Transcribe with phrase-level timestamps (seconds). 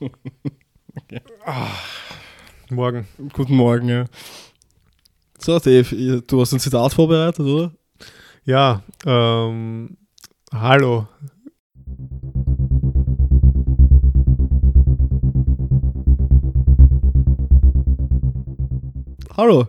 [0.00, 1.20] okay.
[1.44, 1.70] ah,
[2.70, 3.06] morgen.
[3.32, 4.04] Guten Morgen, ja.
[5.38, 7.72] So, Dave, du hast ein Zitat vorbereitet, oder?
[8.44, 9.96] Ja, ähm,
[10.52, 11.06] hallo.
[19.36, 19.66] Hallo.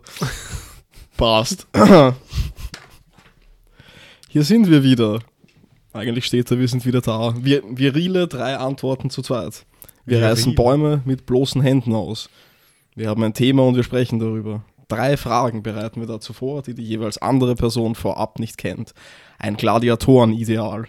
[1.17, 1.67] Passt.
[4.29, 5.19] Hier sind wir wieder.
[5.93, 7.33] Eigentlich steht da, wir sind wieder da.
[7.37, 9.65] Wir, virile drei Antworten zu zweit.
[10.05, 10.29] Wir Viril.
[10.29, 12.29] reißen Bäume mit bloßen Händen aus.
[12.95, 14.63] Wir haben ein Thema und wir sprechen darüber.
[14.87, 18.93] Drei Fragen bereiten wir dazu vor, die die jeweils andere Person vorab nicht kennt.
[19.39, 20.87] Ein Gladiatoren-Ideal.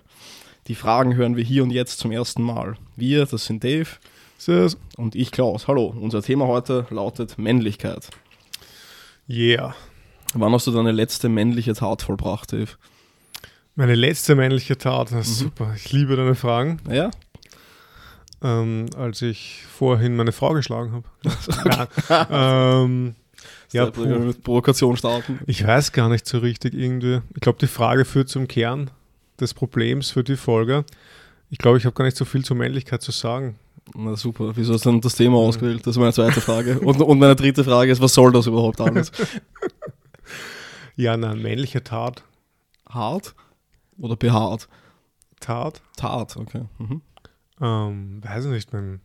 [0.68, 2.76] Die Fragen hören wir hier und jetzt zum ersten Mal.
[2.94, 3.88] Wir, das sind Dave
[4.36, 4.76] Servus.
[4.96, 5.66] und ich Klaus.
[5.66, 8.10] Hallo, unser Thema heute lautet Männlichkeit.
[9.28, 9.74] Yeah.
[10.34, 12.72] Wann hast du deine letzte männliche Tat vollbracht, Dave?
[13.74, 15.44] Meine letzte männliche Tat, das ist mhm.
[15.44, 15.72] super.
[15.76, 16.80] Ich liebe deine Fragen.
[16.90, 17.10] Ja.
[18.42, 21.88] Ähm, als ich vorhin meine Frau geschlagen habe.
[22.30, 23.14] ähm,
[23.72, 25.40] ja, mit Provokation starten.
[25.46, 27.20] Ich weiß gar nicht so richtig irgendwie.
[27.34, 28.90] Ich glaube, die Frage führt zum Kern
[29.40, 30.84] des Problems für die Folge.
[31.50, 33.58] Ich glaube, ich habe gar nicht so viel zur Männlichkeit zu sagen.
[33.94, 35.86] Na super, wieso hast du denn das Thema ausgewählt?
[35.86, 36.80] Das ist meine zweite Frage.
[36.80, 39.12] Und, und meine dritte Frage ist, was soll das überhaupt alles?
[40.96, 42.24] ja, nein, männliche Tat.
[42.88, 43.34] Hart?
[43.98, 44.68] Oder behaart?
[45.38, 45.80] Tat.
[45.96, 46.64] Tat, okay.
[46.78, 47.00] Mhm.
[47.60, 49.00] Ähm, weiß ich nicht, mein,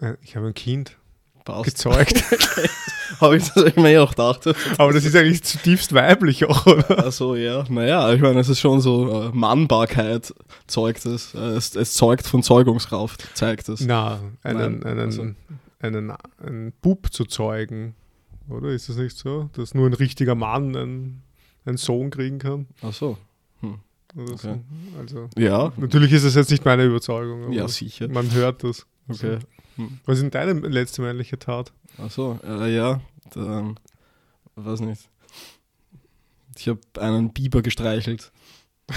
[0.00, 0.98] äh, ich habe ein Kind
[1.44, 1.64] Passt.
[1.64, 2.22] gezeugt.
[3.20, 4.46] habe ich das mir auch gedacht.
[4.78, 7.04] Aber das ist eigentlich zutiefst weiblich auch, oder?
[7.04, 10.32] Also ja, naja, ich meine, es ist schon so, äh, Mannbarkeit
[10.66, 11.34] zeugt es.
[11.34, 11.74] Äh, es.
[11.74, 11.94] es.
[11.94, 13.80] zeugt von Zeugungskraft, zeigt es.
[13.80, 15.34] Na, einen, Nein, einen, also.
[15.80, 17.94] einen, einen Bub zu zeugen,
[18.48, 18.68] oder?
[18.68, 19.50] Ist das nicht so?
[19.54, 21.22] Dass nur ein richtiger Mann einen
[21.64, 22.66] einen Sohn kriegen kann.
[22.82, 23.18] Ach so.
[24.14, 24.28] Hm.
[24.32, 24.36] Okay.
[24.36, 24.98] So.
[24.98, 25.72] Also, ja.
[25.76, 27.52] Natürlich ist es jetzt nicht meine Überzeugung.
[27.52, 28.08] ja, sicher.
[28.08, 28.86] Man hört das.
[29.08, 29.38] Okay.
[29.76, 29.98] Hm.
[30.04, 31.72] Was ist denn deine letzte männliche Tat?
[31.98, 33.00] Ach so, äh, ja.
[33.34, 33.78] Dann,
[34.56, 35.08] weiß nicht.
[36.58, 38.30] Ich habe einen Biber gestreichelt.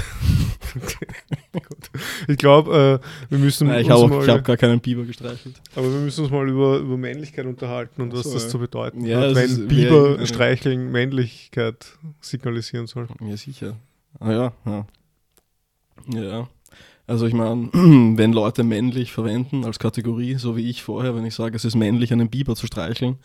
[2.27, 3.67] ich glaube, äh, wir müssen.
[3.67, 5.61] Nein, ich habe hab gar keinen Biber gestreichelt.
[5.75, 8.49] Aber wir müssen uns mal über, über Männlichkeit unterhalten und was so, das ja.
[8.49, 13.07] zu bedeuten ja, hat, wenn Biber streicheln Männlichkeit signalisieren soll.
[13.21, 13.77] Ja, sicher.
[14.19, 14.85] Ah ja, ja.
[16.07, 16.47] Ja.
[17.07, 21.35] Also ich meine, wenn Leute männlich verwenden als Kategorie, so wie ich vorher, wenn ich
[21.35, 23.17] sage, es ist männlich, einen Biber zu streicheln,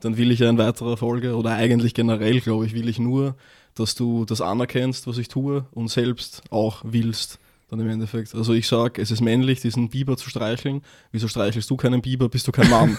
[0.00, 3.36] dann will ich ja in weiterer Folge, oder eigentlich generell, glaube ich, will ich nur
[3.74, 7.38] dass du das anerkennst, was ich tue und selbst auch willst.
[7.70, 8.34] Dann im Endeffekt.
[8.34, 10.82] Also ich sage, es ist männlich, diesen Biber zu streicheln.
[11.10, 12.28] Wieso streichelst du keinen Biber?
[12.28, 12.98] Bist du kein Mann?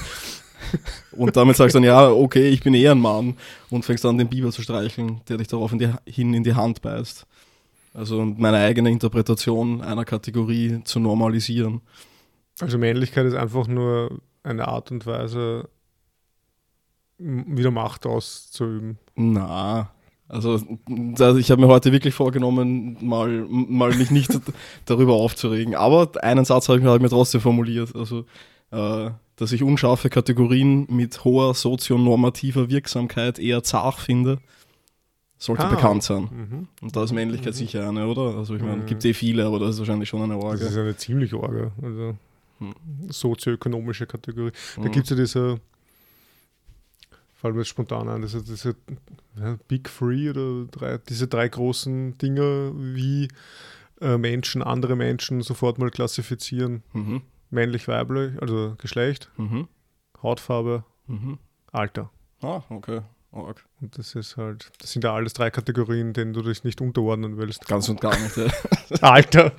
[1.11, 3.37] und damit sagst du dann, ja, okay, ich bin eher ein Mann
[3.69, 6.55] und fängst an, den Biber zu streicheln, der dich darauf in die, hin in die
[6.55, 7.27] Hand beißt.
[7.93, 11.81] Also meine eigene Interpretation einer Kategorie zu normalisieren.
[12.59, 15.69] Also Männlichkeit ist einfach nur eine Art und Weise,
[17.17, 18.97] wieder Macht auszuüben.
[19.15, 19.91] Na,
[20.27, 20.59] also,
[21.19, 24.31] also ich habe mir heute wirklich vorgenommen, mal, mal mich nicht
[24.85, 25.75] darüber aufzuregen.
[25.75, 27.95] Aber einen Satz habe ich, hab ich mir trotzdem formuliert.
[27.95, 28.25] Also,
[28.71, 34.39] äh, dass ich unscharfe Kategorien mit hoher sozionormativer Wirksamkeit eher zart finde,
[35.37, 35.69] sollte ah.
[35.69, 36.23] bekannt sein.
[36.23, 36.67] Mhm.
[36.81, 37.57] Und da ist Männlichkeit mhm.
[37.57, 38.37] sicher eine, oder?
[38.37, 38.85] Also ich meine, mhm.
[38.85, 40.59] gibt eh viele, aber das ist wahrscheinlich schon eine Orga.
[40.59, 41.71] Das ist eine ziemlich Orga.
[41.81, 42.15] Also
[42.59, 42.73] hm.
[43.09, 44.51] sozioökonomische Kategorie.
[44.75, 44.91] Da mhm.
[44.91, 45.59] gibt es ja diese
[47.43, 48.73] fallen mir jetzt spontan an, diese, diese
[49.67, 53.27] Big Three oder drei, diese drei großen Dinge, wie
[53.99, 56.83] äh, Menschen, andere Menschen sofort mal klassifizieren.
[56.93, 57.21] Mhm.
[57.49, 59.67] Männlich, weiblich, also Geschlecht, mhm.
[60.23, 61.37] Hautfarbe, mhm.
[61.73, 62.11] Alter.
[62.41, 63.01] Ah, okay.
[63.33, 63.63] Org.
[63.81, 67.37] Und das ist halt, das sind ja alles drei Kategorien, denen du dich nicht unterordnen
[67.37, 67.67] willst.
[67.67, 68.37] Ganz und gar nicht.
[68.37, 68.47] Ja.
[69.01, 69.51] Alter.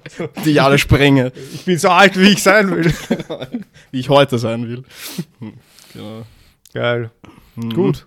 [0.45, 1.33] Die ich alle sprenge.
[1.53, 2.93] Ich bin so alt, wie ich sein will.
[3.91, 4.85] wie ich heute sein will.
[5.41, 5.55] Hm,
[5.93, 6.27] genau.
[6.73, 7.11] Geil.
[7.57, 7.75] Mhm.
[7.75, 8.07] Gut.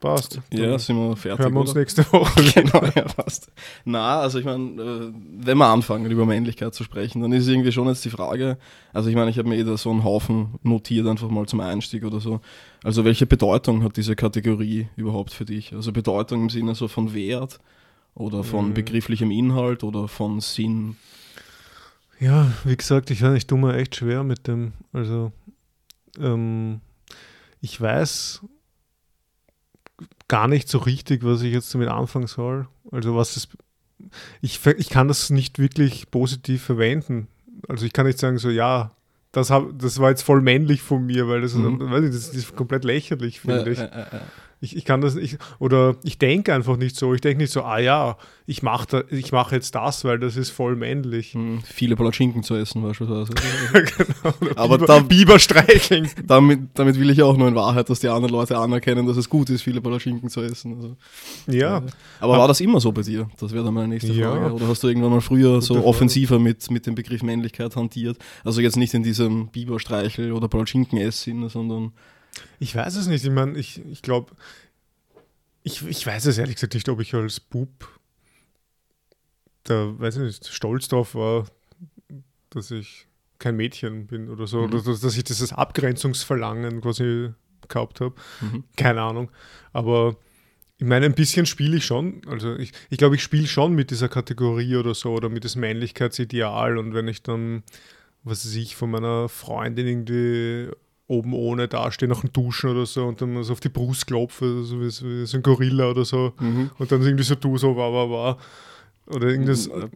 [0.00, 0.40] Passt.
[0.52, 1.44] Ja, sind wir fertig.
[1.44, 1.80] Hören wir uns oder?
[1.80, 2.40] nächste Woche.
[2.54, 3.50] genau, ja, passt.
[3.84, 7.72] Na, also ich meine, äh, wenn wir anfangen, über Männlichkeit zu sprechen, dann ist irgendwie
[7.72, 8.58] schon jetzt die Frage,
[8.92, 11.58] also ich meine, ich habe mir eh da so einen Haufen notiert, einfach mal zum
[11.58, 12.40] Einstieg oder so.
[12.84, 15.74] Also welche Bedeutung hat diese Kategorie überhaupt für dich?
[15.74, 17.58] Also Bedeutung im Sinne so von Wert
[18.14, 18.74] oder von mhm.
[18.74, 20.96] begrifflichem Inhalt oder von Sinn?
[22.20, 25.32] Ja, wie gesagt, ich, ich tue mir echt schwer mit dem, also
[26.20, 26.80] ähm,
[27.60, 28.42] ich weiß
[30.28, 32.68] gar nicht so richtig, was ich jetzt damit anfangen soll.
[32.90, 33.48] Also was es,
[34.40, 37.28] ich, ich kann das nicht wirklich positiv verwenden.
[37.68, 38.92] Also ich kann nicht sagen so, ja,
[39.32, 41.80] das, hab, das war jetzt voll männlich von mir, weil das, mhm.
[41.80, 43.78] ist, weiß ich, das ist komplett lächerlich, finde ja, ich.
[43.78, 44.20] Ja, ja,
[44.60, 47.14] Ich, ich kann das nicht, oder ich denke einfach nicht so.
[47.14, 50.74] Ich denke nicht so, ah ja, ich mache mach jetzt das, weil das ist voll
[50.74, 51.34] männlich.
[51.34, 53.32] Hm, viele Palatschinken zu essen beispielsweise.
[53.72, 54.52] genau.
[54.56, 56.08] Aber Biber, da- Biber streicheln.
[56.26, 59.28] damit, damit will ich auch nur in Wahrheit, dass die anderen Leute anerkennen, dass es
[59.28, 60.74] gut ist, viele Palatschinken zu essen.
[60.76, 60.96] Also,
[61.46, 61.82] Ja,
[62.18, 63.28] Aber war das immer so bei dir?
[63.38, 64.32] Das wäre dann meine nächste Ja.
[64.32, 64.54] Frage.
[64.54, 68.16] Oder hast du irgendwann mal früher so offensiver mit, mit dem Begriff Männlichkeit hantiert?
[68.44, 71.92] Also jetzt nicht in diesem Biberstreichel oder Palatschinken-Ess-Sinne, sondern
[72.58, 73.24] ich weiß es nicht.
[73.24, 74.34] Ich meine, ich, ich glaube,
[75.62, 77.98] ich, ich weiß es ehrlich gesagt nicht, ob ich als Bub
[79.64, 81.46] da, weiß ich nicht, stolz drauf war,
[82.50, 83.06] dass ich
[83.38, 84.58] kein Mädchen bin oder so.
[84.58, 84.64] Mhm.
[84.64, 87.30] Oder dass, dass ich dieses Abgrenzungsverlangen quasi
[87.68, 88.14] gehabt habe.
[88.40, 88.64] mhm.
[88.76, 89.30] Keine Ahnung.
[89.72, 90.16] Aber
[90.78, 92.22] ich meine, ein bisschen spiele ich schon.
[92.26, 95.60] Also ich, ich glaube, ich spiele schon mit dieser Kategorie oder so oder mit diesem
[95.60, 96.78] Männlichkeitsideal.
[96.78, 97.62] Und wenn ich dann,
[98.22, 100.70] was weiß ich, von meiner Freundin irgendwie
[101.08, 104.62] oben ohne dastehe nach dem Duschen oder so und dann so auf die Brust klopfe,
[104.62, 106.32] so wie, so wie so ein Gorilla oder so.
[106.38, 106.70] Mhm.
[106.78, 108.38] Und dann irgendwie so du, so wa, wa, wa.
[109.06, 109.68] Oder irgendwas.
[109.68, 109.88] Mhm.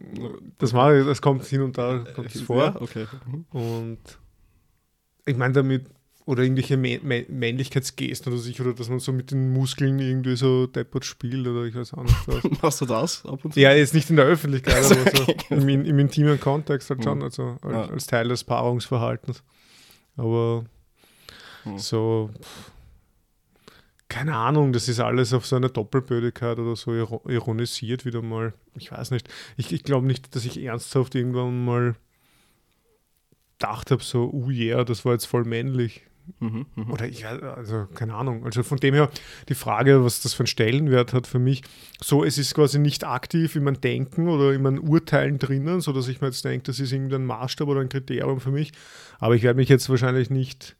[0.57, 2.57] Das, ich, das kommt hin und da kommt das vor.
[2.63, 3.05] Ja, okay.
[3.27, 3.45] Mhm.
[3.51, 3.99] Und
[5.25, 5.85] ich meine damit,
[6.25, 10.35] oder irgendwelche Mä Mä Männlichkeitsgesten oder sich, oder dass man so mit den Muskeln irgendwie
[10.35, 12.43] so deppert spielt oder ich weiß auch nicht was.
[12.63, 13.59] Machst du das ab und zu?
[13.59, 15.35] ja, jetzt nicht in der Öffentlichkeit, aber so Okay.
[15.51, 17.23] im, im intimen Kontext halt schon, Mhm.
[17.25, 17.85] also als, Ja.
[17.93, 19.43] als Teil des Paarungsverhaltens.
[20.17, 20.63] Aber
[21.65, 21.77] Mhm.
[21.77, 22.29] so,
[24.09, 28.53] keine Ahnung, das ist alles auf so eine Doppelbödigkeit oder so iro- ironisiert wieder mal.
[28.75, 29.27] Ich weiß nicht.
[29.57, 31.95] Ich, ich glaube nicht, dass ich ernsthaft irgendwann mal
[33.57, 36.03] gedacht habe, so, oh yeah, das war jetzt voll männlich.
[36.39, 36.65] Mhm.
[36.75, 36.91] Mhm.
[36.91, 38.45] Oder ich weiß, also keine Ahnung.
[38.45, 39.09] Also von dem her
[39.49, 41.63] die Frage, was das für einen Stellenwert hat für mich,
[42.01, 46.07] so es ist quasi nicht aktiv in meinem Denken oder in meinen Urteilen drinnen, sodass
[46.07, 48.71] ich mir jetzt denke, das ist irgendein Maßstab oder ein Kriterium für mich.
[49.19, 50.75] Aber ich werde mich jetzt wahrscheinlich nicht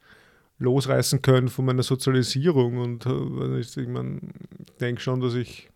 [0.64, 3.10] losreißen können von meiner Sozialisierung und äh,
[3.58, 4.20] nicht, ich meine,
[4.80, 5.70] denke schon, dass ich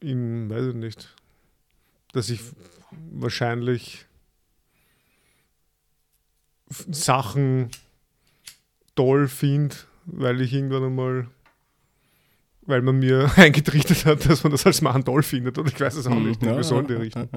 [0.00, 1.14] in, weiß ich nicht,
[2.12, 2.40] dass ich
[3.10, 4.06] wahrscheinlich
[6.68, 7.70] Sachen
[8.94, 9.76] toll finde,
[10.06, 11.28] weil ich irgendwann einmal,
[12.62, 15.58] weil man mir eingetrichtert hat, dass man das als Mann toll findet.
[15.58, 16.28] Und ich weiß es auch Mhm.
[16.28, 17.28] nicht, irgendwie so in die Richtung.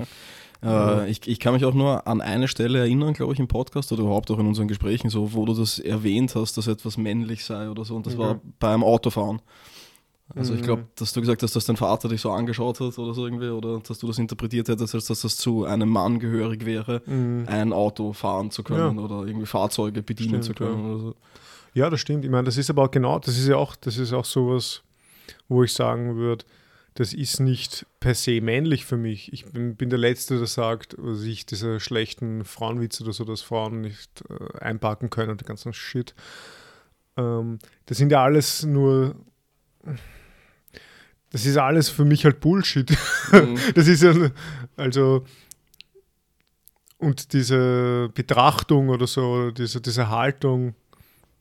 [0.63, 3.91] Äh, ich, ich kann mich auch nur an eine Stelle erinnern, glaube ich, im Podcast
[3.91, 7.43] oder überhaupt auch in unseren Gesprächen, so, wo du das erwähnt hast, dass etwas männlich
[7.45, 7.95] sei oder so.
[7.95, 8.19] Und das Mhm.
[8.19, 9.41] war beim Autofahren.
[10.35, 10.65] Also ich Mhm.
[10.65, 13.49] glaube, dass du gesagt hast, dass dein Vater dich so angeschaut hat oder so irgendwie,
[13.49, 17.43] oder dass du das interpretiert hättest, als dass das zu einem Mann gehörig wäre, Mhm.
[17.47, 20.89] ein Auto fahren zu können oder irgendwie Fahrzeuge bedienen Stimmt, zu können ja.
[20.89, 21.15] oder so.
[21.75, 22.25] Ja, das stimmt.
[22.25, 24.81] Ich meine, das ist aber auch genau, das ist ja auch, das ist auch sowas,
[25.47, 26.43] wo ich sagen würde,
[26.95, 29.31] das ist nicht per se männlich für mich.
[29.33, 33.41] Ich bin, bin der Letzte, der sagt, was ich diese schlechten Frauenwitze oder so, dass
[33.41, 36.15] Frauen nicht äh, einpacken können und den ganzen Shit.
[37.17, 39.15] Ähm, das sind ja alles nur.
[41.31, 42.89] Das ist alles für mich halt Bullshit.
[43.31, 43.57] Mhm.
[43.75, 44.13] Das ist ja,
[44.77, 45.25] also,
[46.97, 50.75] und diese Betrachtung oder so, oder diese, diese Haltung,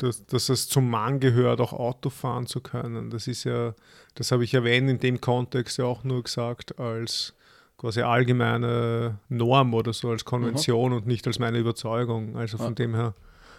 [0.05, 3.75] dass, dass es zum Mann gehört, auch Auto fahren zu können, das ist ja,
[4.15, 7.35] das habe ich erwähnt in dem Kontext ja auch nur gesagt als
[7.79, 12.37] quasi allgemeine Norm oder so, als Konvention und nicht als meine Überzeugung.
[12.37, 12.75] Also von Ah.
[12.75, 13.15] dem her,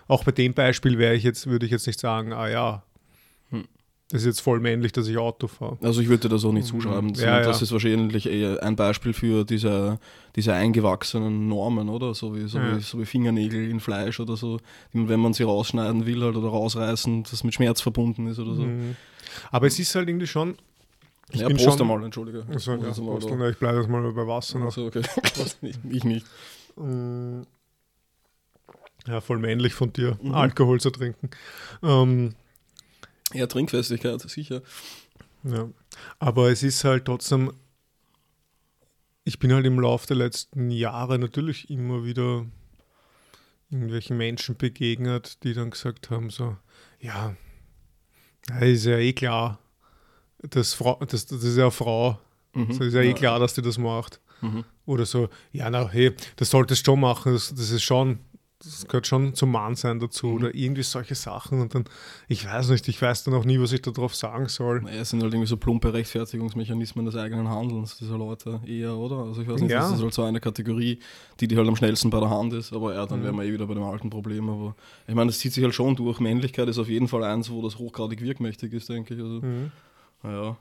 [0.07, 2.83] auch bei dem Beispiel wäre ich jetzt, würde ich jetzt nicht sagen, ah ja,
[3.51, 3.65] Hm.
[4.09, 5.77] Das ist jetzt voll männlich, dass ich Auto fahre.
[5.81, 7.07] Also ich würde dir das auch nicht zuschreiben.
[7.09, 7.15] Mhm.
[7.15, 7.63] Ja, Das ja.
[7.63, 9.99] ist wahrscheinlich eher ein Beispiel für diese,
[10.35, 12.13] diese eingewachsenen Normen, oder?
[12.13, 12.77] So wie, so, Ja.
[12.77, 14.59] wie, so wie Fingernägel in Fleisch oder so.
[14.93, 18.63] Wenn man sie rausschneiden will halt, oder rausreißen, das mit Schmerz verbunden ist oder so.
[18.63, 18.95] Mhm.
[19.51, 20.55] Aber es ist halt irgendwie schon.
[21.31, 22.45] Ich ja, bin schon, einmal, entschuldige.
[22.47, 23.49] Also, ja, Prost einmal, Prost, oder?
[23.49, 24.65] ich bleibe jetzt mal bei Wasser noch.
[24.67, 25.01] Also, okay.
[25.63, 26.25] ich, ich nicht.
[26.75, 27.41] Mm.
[29.07, 30.33] Ja, voll männlich von dir, Mhm.
[30.33, 31.29] Alkohol zu trinken.
[31.83, 32.35] Ähm,
[33.35, 34.61] Ja, Trinkfestigkeit, sicher.
[35.43, 35.69] ja.
[36.19, 37.51] Aber es ist halt trotzdem,
[39.23, 42.45] ich bin halt im Laufe der letzten Jahre natürlich immer wieder
[43.69, 46.55] irgendwelchen Menschen begegnet, die dann gesagt haben, so,
[46.99, 47.35] ja,
[48.61, 49.59] ist ja eh klar,
[50.39, 52.19] das, Frau, das, das ist ja eine Frau,
[52.53, 52.71] Mhm.
[52.71, 54.21] so ist ja eh klar, dass die das macht.
[54.41, 54.63] Mhm.
[54.85, 58.19] Oder so, ja, na, hey, das solltest du schon machen, das, das ist schon,
[58.59, 60.33] das gehört schon zum Mann sein dazu Mhm.
[60.35, 61.83] oder irgendwie solche Sachen und dann,
[62.29, 64.81] ich weiß nicht, ich weiß dann auch nie, was ich darauf sagen soll.
[64.81, 69.17] Naja, es sind halt irgendwie so plumpe Rechtfertigungsmechanismen des eigenen Handelns dieser Leute eher, oder?
[69.17, 69.79] Also ich weiß nicht, Ja.
[69.81, 70.99] das ist halt so eine Kategorie,
[71.39, 73.23] die die halt am schnellsten bei der Hand ist, aber ja, dann Mhm.
[73.25, 74.75] wären wir eh wieder bei dem alten Problem, aber
[75.07, 76.19] ich meine, das zieht sich halt schon durch.
[76.19, 79.21] Männlichkeit ist auf jeden Fall eins, wo das hochgradig wirkmächtig ist, denke ich.
[79.21, 79.71] Also, Mhm.
[80.23, 80.57] naja,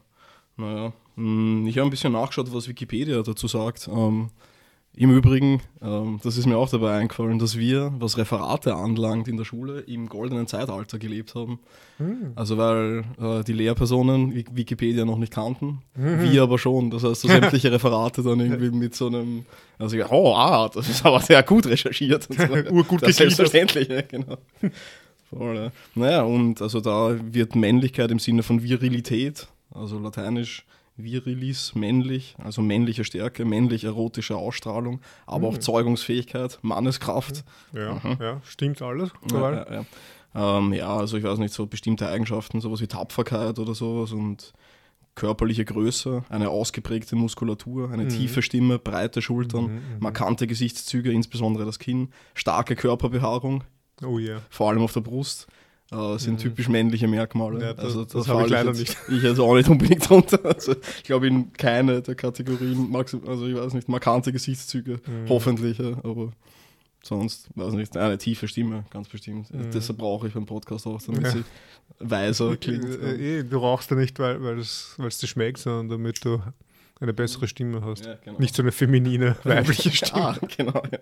[0.57, 0.93] naja.
[1.17, 3.89] Hm, Ich habe ein bisschen nachgeschaut, was Wikipedia dazu sagt.
[3.89, 4.31] Ähm,
[4.97, 9.37] Im Übrigen, ähm, das ist mir auch dabei eingefallen, dass wir, was Referate anlangt in
[9.37, 11.59] der Schule, im goldenen Zeitalter gelebt haben.
[11.99, 12.31] Mhm.
[12.37, 16.23] Also weil äh, die Lehrpersonen Wikipedia noch nicht kannten, mhm.
[16.23, 16.91] wir aber schon.
[16.91, 19.47] Das heißt, so sämtliche Referate dann irgendwie mit so einem,
[19.81, 22.31] also oh, ah, das ist aber sehr gut recherchiert.
[22.31, 22.45] Und so.
[22.73, 24.39] Urgut das selbstverständlich, ja, genau.
[25.31, 25.73] Voll, ja.
[25.97, 30.65] Naja, und also da wird Männlichkeit im Sinne von Virilität, also lateinisch
[30.97, 35.57] Virilis, männlich, also männliche Stärke, männlich erotische Ausstrahlung, aber mhm.
[35.57, 37.45] auch Zeugungsfähigkeit, Manneskraft.
[37.73, 38.17] Ja, mhm.
[38.21, 39.11] ja stimmt alles.
[39.33, 39.85] Ja, ja, ja.
[40.35, 44.53] Ähm, ja, also ich weiß nicht, so bestimmte Eigenschaften, sowas wie Tapferkeit oder sowas und
[45.15, 48.09] körperliche Größe, eine ausgeprägte Muskulatur, eine mhm.
[48.09, 49.81] tiefe Stimme, breite Schultern, mhm, mhm.
[50.01, 53.65] markante Gesichtszüge, insbesondere das Kinn, starke Körperbehaarung,
[54.05, 54.43] oh yeah.
[54.51, 55.47] vor allem auf der Brust.
[55.93, 56.39] Uh, sind mhm.
[56.39, 57.61] typisch männliche Merkmale.
[57.61, 58.97] Ja, das, also, das, das habe ich leider nicht.
[59.09, 60.41] Ich jetzt auch nicht unbedingt drunter.
[60.43, 62.93] Also, ich glaube, in keine der Kategorien,
[63.27, 65.29] also ich weiß nicht, markante Gesichtszüge, mhm.
[65.29, 66.33] hoffentlich, aber
[67.03, 69.53] sonst, weiß nicht, eine tiefe Stimme, ganz bestimmt.
[69.53, 69.71] Mhm.
[69.73, 71.31] Deshalb brauche ich beim Podcast auch, damit ja.
[71.31, 71.45] sie
[71.99, 72.85] weiser klingt.
[72.85, 76.43] Äh, äh, du rauchst ja nicht, weil, weil es dir schmeckt, sondern damit du
[77.01, 78.07] eine bessere Stimme hast.
[78.07, 78.39] Ja, genau.
[78.39, 80.23] Nicht so eine feminine, weibliche Stimme.
[80.23, 80.83] ah, genau.
[80.91, 80.99] Ja.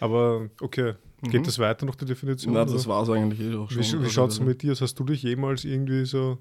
[0.00, 1.44] Aber okay, geht mhm.
[1.44, 2.54] das weiter noch die Definition?
[2.54, 3.82] Nein, das war es eigentlich eh auch schon.
[3.82, 4.74] Wie, wie schaut es mit dir?
[4.74, 6.38] Hast du dich jemals irgendwie so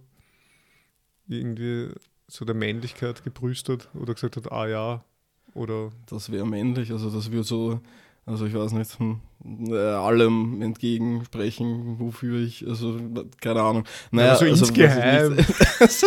[1.27, 1.89] irgendwie
[2.27, 5.03] so der Männlichkeit gebrüstet oder gesagt hat, ah ja,
[5.53, 5.91] oder?
[6.07, 7.79] Das wäre männlich, also das würde so
[8.25, 9.19] also ich weiß nicht, hm,
[9.69, 12.97] äh, allem entgegensprechen, wofür ich, also
[13.41, 13.83] keine Ahnung.
[14.11, 15.35] Naja, also, also insgeheim.
[15.79, 16.03] das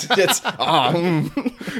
[0.00, 1.30] ist jetzt, ah, hm.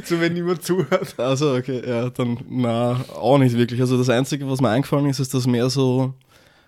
[0.05, 1.15] so wenn niemand zuhört.
[1.19, 3.81] Also okay, ja, dann na, auch nicht wirklich.
[3.81, 6.13] Also das Einzige, was mir eingefallen ist, ist, dass mehr so,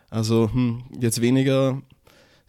[0.08, 1.82] also hm, jetzt weniger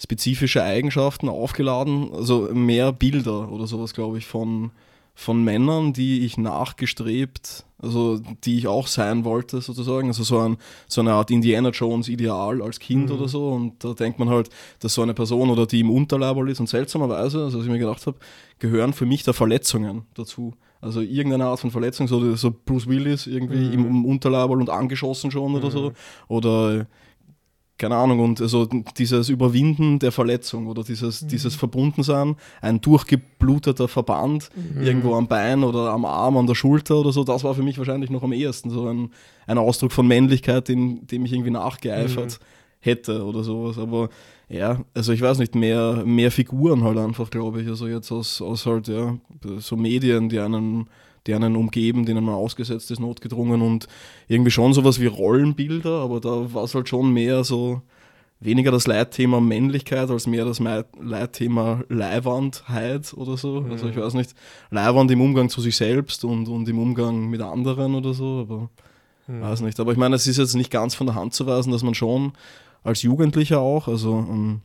[0.01, 4.71] spezifische Eigenschaften aufgeladen, also mehr Bilder oder sowas, glaube ich, von
[5.15, 10.57] von Männern, die ich nachgestrebt, also die ich auch sein wollte sozusagen, also so, ein,
[10.87, 13.15] so eine Art Indiana Jones Ideal als Kind mhm.
[13.15, 16.49] oder so und da denkt man halt, dass so eine Person oder die im Unterleibel
[16.49, 18.17] ist und seltsamerweise, also was ich mir gedacht habe,
[18.59, 20.53] gehören für mich da Verletzungen dazu.
[20.81, 23.85] Also irgendeine Art von Verletzung, so, so Bruce Willis irgendwie mhm.
[23.85, 25.57] im Unterleibel und angeschossen schon mhm.
[25.57, 25.93] oder so
[26.27, 26.87] oder
[27.83, 28.65] keine Ahnung, und also
[28.97, 31.27] dieses Überwinden der Verletzung oder dieses, mhm.
[31.27, 34.81] dieses Verbundensein, ein durchgebluteter Verband mhm.
[34.81, 37.77] irgendwo am Bein oder am Arm, an der Schulter oder so, das war für mich
[37.77, 39.09] wahrscheinlich noch am ehesten so ein,
[39.47, 42.45] ein Ausdruck von Männlichkeit, dem, dem ich irgendwie nachgeeifert mhm.
[42.79, 43.77] hätte oder sowas.
[43.77, 44.07] Aber
[44.47, 47.67] ja, also ich weiß nicht, mehr, mehr Figuren halt einfach, glaube ich.
[47.67, 49.17] Also jetzt aus, aus halt, ja,
[49.57, 50.87] so Medien, die einen
[51.27, 53.87] die einen umgeben, denen man ausgesetzt ist, notgedrungen und
[54.27, 57.81] irgendwie schon sowas wie Rollenbilder, aber da war es halt schon mehr so,
[58.43, 63.61] weniger das Leitthema Männlichkeit als mehr das Leitthema Leihwandheit oder so.
[63.61, 63.71] Mhm.
[63.71, 64.33] Also ich weiß nicht,
[64.69, 68.69] Leihwand im Umgang zu sich selbst und, und im Umgang mit anderen oder so, aber
[69.27, 69.41] mhm.
[69.41, 69.79] weiß nicht.
[69.79, 71.95] Aber ich meine, es ist jetzt nicht ganz von der Hand zu weisen, dass man
[71.95, 72.33] schon
[72.83, 74.61] als Jugendlicher auch, also ähm,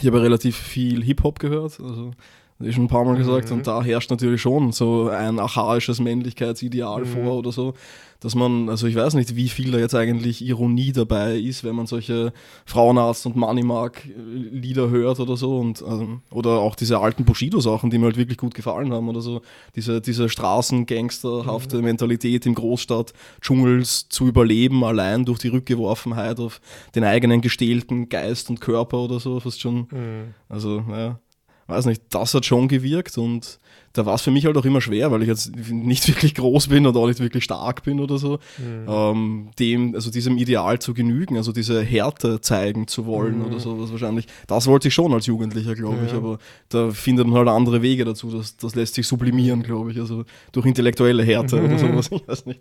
[0.00, 2.10] ich habe relativ viel Hip-Hop gehört, also
[2.58, 3.50] das ist schon ein paar Mal gesagt.
[3.50, 3.58] Mhm.
[3.58, 7.06] Und da herrscht natürlich schon so ein archaisches Männlichkeitsideal mhm.
[7.06, 7.74] vor oder so,
[8.20, 11.76] dass man, also ich weiß nicht, wie viel da jetzt eigentlich Ironie dabei ist, wenn
[11.76, 12.32] man solche
[12.64, 15.58] Frauenarzt- und Moneymark-Lieder hört oder so.
[15.58, 19.20] Und, also, oder auch diese alten Bushido-Sachen, die mir halt wirklich gut gefallen haben oder
[19.20, 19.42] so.
[19.74, 21.84] Diese, diese Straßengangsterhafte mhm.
[21.84, 26.62] Mentalität im Großstadt, Dschungels zu überleben, allein durch die Rückgeworfenheit auf
[26.94, 29.88] den eigenen gestählten Geist und Körper oder so, fast schon.
[29.90, 30.34] Mhm.
[30.48, 31.20] Also, ja
[31.66, 33.58] weiß nicht, das hat schon gewirkt und
[33.92, 36.68] da war es für mich halt auch immer schwer, weil ich jetzt nicht wirklich groß
[36.68, 38.86] bin und auch nicht wirklich stark bin oder so, mhm.
[38.88, 43.46] ähm, dem, also diesem Ideal zu genügen, also diese Härte zeigen zu wollen mhm.
[43.46, 44.26] oder sowas wahrscheinlich.
[44.46, 46.06] Das wollte ich schon als Jugendlicher, glaube ja.
[46.06, 49.92] ich, aber da findet man halt andere Wege dazu, das, das lässt sich sublimieren, glaube
[49.92, 51.66] ich, also durch intellektuelle Härte mhm.
[51.66, 52.60] oder sowas, ich weiß nicht.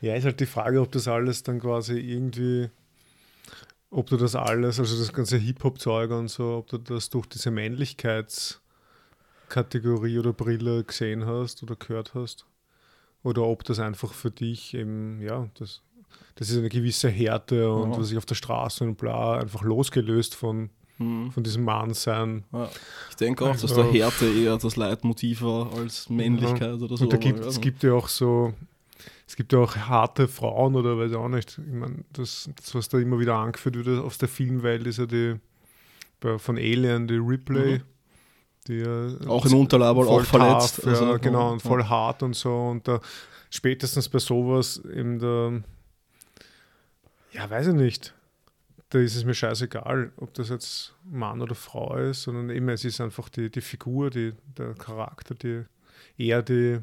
[0.00, 2.68] Ja, ist halt die Frage, ob das alles dann quasi irgendwie
[3.94, 7.52] ob du das alles, also das ganze Hip-Hop-Zeug und so, ob du das durch diese
[7.52, 12.44] Männlichkeitskategorie oder Brille gesehen hast oder gehört hast.
[13.22, 15.82] Oder ob das einfach für dich eben, ja, das,
[16.34, 17.98] das ist eine gewisse Härte und ja.
[17.98, 21.30] was ich auf der Straße und bla, einfach losgelöst von, mhm.
[21.30, 22.42] von diesem Mannsein.
[22.52, 22.68] Ja.
[23.10, 26.84] Ich denke auch, also, dass der Härte eher das Leitmotiv war als Männlichkeit ja.
[26.84, 27.04] oder so.
[27.04, 28.54] Und da gibt, es gibt ja auch so,
[29.26, 31.58] es gibt ja auch harte Frauen oder weiß ich auch nicht.
[31.58, 35.06] Ich meine, das, das, was da immer wieder angeführt wird aus der Filmwelt, ist ja
[35.06, 35.36] die
[36.38, 37.78] von Alien, die Ripley.
[37.78, 37.82] Mhm.
[38.66, 40.76] Die, auch im Unterleibel auch verletzt.
[40.76, 41.88] Tough, also, ja, genau, und voll ja.
[41.90, 42.68] hart und so.
[42.68, 42.98] Und da
[43.50, 45.62] spätestens bei sowas in der,
[47.32, 48.14] ja, weiß ich nicht.
[48.88, 52.84] Da ist es mir scheißegal, ob das jetzt Mann oder Frau ist, sondern immer, es
[52.84, 55.64] ist einfach die, die Figur, die, der Charakter, die
[56.16, 56.80] eher die,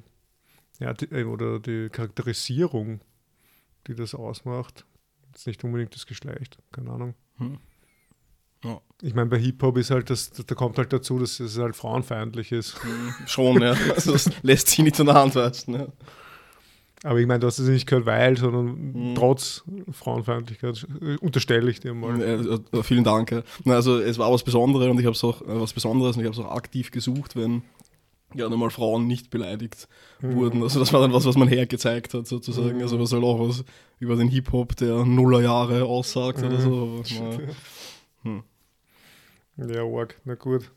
[0.82, 3.00] ja, die, äh, oder die Charakterisierung
[3.88, 4.86] die das ausmacht.
[5.32, 7.16] Jetzt nicht unbedingt das Geschlecht, keine Ahnung.
[7.38, 7.58] Hm.
[8.64, 8.80] Ja.
[9.02, 12.52] Ich meine, bei Hip-Hop ist halt das, da kommt halt dazu, dass es halt frauenfeindlich
[12.52, 12.82] ist.
[12.84, 13.74] Hm, Schon, ja.
[13.96, 15.74] Also das lässt sich nicht von der Hand weisen.
[15.74, 15.88] Ja.
[17.04, 19.16] Aber ich meine, du hast es nicht gehört, weil, sondern Mhm.
[19.16, 22.22] trotz Frauenfeindlichkeit äh, unterstelle ich dir mal.
[22.22, 23.32] Äh, äh, vielen Dank.
[23.32, 23.42] Ja.
[23.66, 26.28] Also es war was Besonderes und ich habe es auch äh, was Besonderes und ich
[26.28, 27.64] habe es auch aktiv gesucht, wenn
[28.34, 29.88] ja normal Frauen nicht beleidigt
[30.22, 30.36] Mhm.
[30.36, 30.64] wurden.
[30.64, 32.78] Also das war dann was, was man hergezeigt hat sozusagen.
[32.78, 32.82] Mhm.
[32.84, 33.64] Also was halt auch was
[34.00, 36.62] über den Hip-Hop der Nullerjahre aussagt oder Mhm.
[36.62, 37.04] so.
[37.22, 37.38] Aber,
[38.24, 38.44] na, hm.
[39.74, 40.72] Ja, arg, na gut.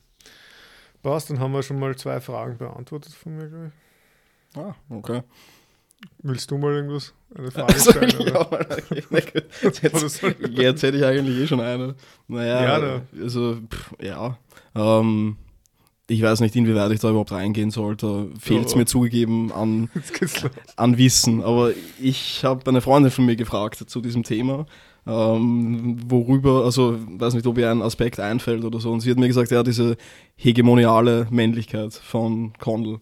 [1.03, 3.73] Passt, dann haben wir schon mal zwei Fragen beantwortet von mir, glaube
[4.55, 4.59] ich.
[4.59, 5.23] Ah, okay.
[6.23, 7.15] Willst du mal irgendwas?
[7.35, 8.17] Eine Frage Also, stellen?
[8.19, 8.67] oder?
[8.95, 9.05] ja,
[9.83, 11.95] jetzt, jetzt hätte ich eigentlich eh schon eine.
[12.29, 13.03] Naja, Ja, da.
[13.21, 14.39] also, pff, ja.
[14.75, 15.37] Ähm,
[16.07, 18.29] ich weiß nicht, inwieweit ich da überhaupt reingehen sollte.
[18.39, 19.89] Fehlt es mir zugegeben an,
[20.77, 21.43] an Wissen.
[21.43, 21.71] Aber
[22.01, 24.67] ich habe eine Freundin von mir gefragt zu diesem Thema.
[25.07, 28.93] Ähm, worüber, also weiß nicht, ob ihr ein Aspekt einfällt oder so.
[28.93, 29.97] Und sie hat mir gesagt, ja, diese
[30.37, 32.99] hegemoniale Männlichkeit von Condell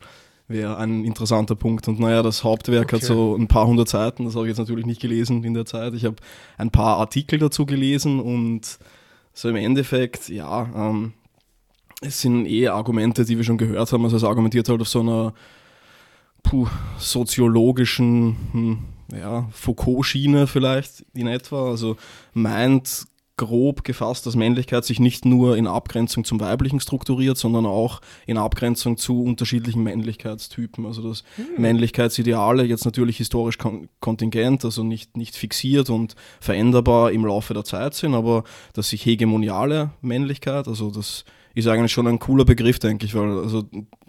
[0.49, 1.89] wäre ein interessanter Punkt.
[1.89, 3.07] Und naja, das Hauptwerk hat Okay.
[3.07, 5.95] so ein paar hundert Seiten, das habe ich jetzt natürlich nicht gelesen in der Zeit.
[5.95, 6.17] Ich habe
[6.59, 8.79] ein paar Artikel dazu gelesen und
[9.33, 11.15] so im Endeffekt, ja, ähm,
[12.03, 14.05] es sind eh Argumente, die wir schon gehört haben.
[14.05, 15.33] Also es argumentiert halt auf so einer
[16.43, 16.67] puh,
[16.99, 18.79] soziologischen, hm,
[19.17, 21.71] ja, Foucault-Schiene vielleicht in etwa.
[21.71, 21.97] Also
[22.35, 23.07] meint
[23.39, 28.37] grob gefasst, dass Männlichkeit sich nicht nur in Abgrenzung zum Weiblichen strukturiert, sondern auch in
[28.37, 30.85] Abgrenzung zu unterschiedlichen Männlichkeitstypen.
[30.87, 31.25] Also dass
[31.57, 37.65] Männlichkeitsideale jetzt natürlich historisch kon kontingent, also nicht, nicht fixiert und veränderbar im Laufe der
[37.65, 38.45] Zeit sind, aber
[38.75, 43.39] dass sich hegemoniale Männlichkeit, also das ist eigentlich schon ein cooler Begriff, denke ich, weil
[43.39, 43.65] also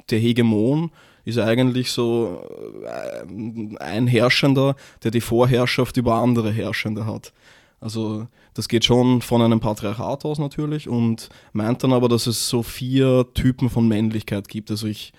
[0.09, 0.91] der Hegemon
[1.25, 2.43] ist eigentlich so
[2.85, 7.33] äh, ein Herrschender, der die Vorherrschaft über andere Herrschende hat.
[7.79, 12.47] Also das geht schon von einem Patriarchat aus natürlich und meint dann aber, dass es
[12.47, 14.71] so vier Typen von Männlichkeit gibt.
[14.71, 15.12] Also ich,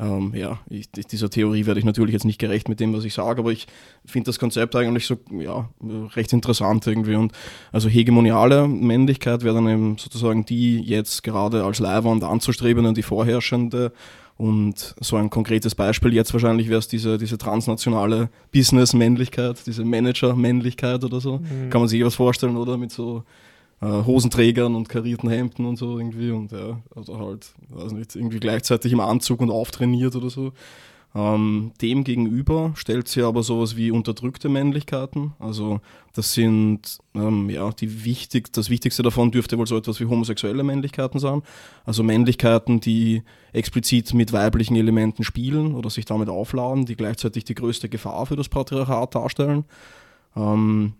[0.00, 3.14] ähm, ja, ich, dieser Theorie werde ich natürlich jetzt nicht gerecht mit dem, was ich
[3.14, 3.66] sage, aber ich
[4.04, 5.68] finde das Konzept eigentlich so, ja,
[6.14, 7.16] recht interessant irgendwie.
[7.16, 7.32] Und
[7.72, 13.92] also hegemoniale Männlichkeit wäre dann eben sozusagen die jetzt gerade als Leihwand anzustrebende, die vorherrschende.
[14.36, 21.02] Und so ein konkretes Beispiel jetzt wahrscheinlich wäre es diese, diese transnationale Business-Männlichkeit, diese Manager-Männlichkeit
[21.02, 21.38] oder so.
[21.38, 21.70] Mhm.
[21.70, 22.76] Kann man sich was vorstellen, oder?
[22.76, 23.24] Mit so
[23.80, 28.40] äh, Hosenträgern und karierten Hemden und so irgendwie und ja, also halt, weiß nicht, irgendwie
[28.40, 30.52] gleichzeitig im Anzug und auftrainiert oder so.
[31.14, 35.32] Ähm, dem gegenüber stellt sie aber sowas wie unterdrückte Männlichkeiten.
[35.38, 35.80] Also
[36.12, 40.62] das sind, ähm, ja, die wichtig, das Wichtigste davon dürfte wohl so etwas wie homosexuelle
[40.62, 41.42] Männlichkeiten sein.
[41.86, 47.54] Also Männlichkeiten, die explizit mit weiblichen Elementen spielen oder sich damit aufladen, die gleichzeitig die
[47.54, 49.64] größte Gefahr für das Patriarchat darstellen.
[50.36, 50.92] Ähm,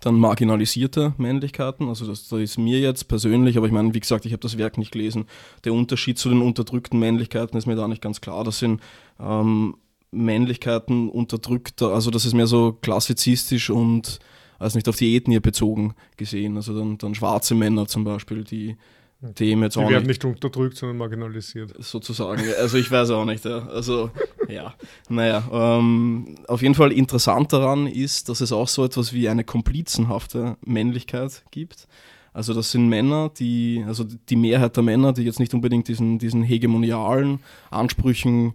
[0.00, 4.26] dann marginalisierte Männlichkeiten, also das, da ist mir jetzt persönlich, aber ich meine, wie gesagt,
[4.26, 5.26] ich habe das Werk nicht gelesen,
[5.64, 8.44] der Unterschied zu den unterdrückten Männlichkeiten ist mir da nicht ganz klar.
[8.44, 8.80] Das sind
[9.20, 9.76] ähm,
[10.10, 14.18] Männlichkeiten unterdrückter, also das ist mehr so klassizistisch und
[14.58, 16.56] also nicht auf die Ethnie bezogen gesehen.
[16.56, 18.76] Also dann, dann schwarze Männer zum Beispiel, die
[19.20, 21.72] dem jetzt Die auch werden nicht nicht unterdrückt, sondern marginalisiert.
[21.82, 22.42] sozusagen.
[22.60, 23.44] Also ich weiß auch nicht.
[23.44, 23.66] Ja.
[23.68, 24.10] Also
[24.48, 24.74] ja,
[25.08, 25.42] naja.
[25.50, 30.56] Ähm, auf jeden Fall interessant daran ist, dass es auch so etwas wie eine komplizenhafte
[30.64, 31.88] Männlichkeit gibt.
[32.32, 36.18] Also das sind Männer, die, also die Mehrheit der Männer, die jetzt nicht unbedingt diesen,
[36.18, 37.38] diesen hegemonialen
[37.70, 38.54] Ansprüchen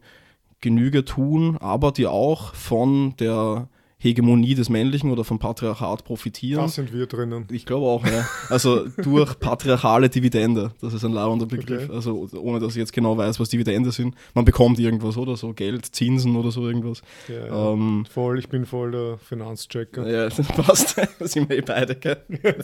[0.62, 3.70] Genüge tun, aber die auch von der
[4.02, 6.62] Hegemonie des Männlichen oder vom Patriarchat profitieren.
[6.62, 7.46] Da sind wir drinnen.
[7.52, 8.26] Ich glaube auch, ja.
[8.50, 10.72] Also durch patriarchale Dividende.
[10.80, 11.84] Das ist ein lauernder Begriff.
[11.84, 11.94] Okay.
[11.94, 14.16] Also ohne dass ich jetzt genau weiß, was Dividende sind.
[14.34, 17.02] Man bekommt irgendwas oder so, Geld, Zinsen oder so irgendwas.
[17.28, 17.74] Ja, ja.
[17.74, 20.10] Ähm, Voll, ich bin voll der Finanzchecker.
[20.10, 20.96] ja, das passt.
[21.20, 22.18] Das sind wir eh beide, gell?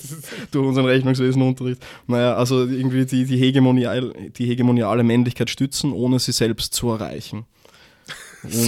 [0.51, 1.85] Durch unseren Rechnungswesenunterricht.
[2.07, 7.45] Naja, also irgendwie die, die, hegemonial, die hegemoniale Männlichkeit stützen, ohne sie selbst zu erreichen.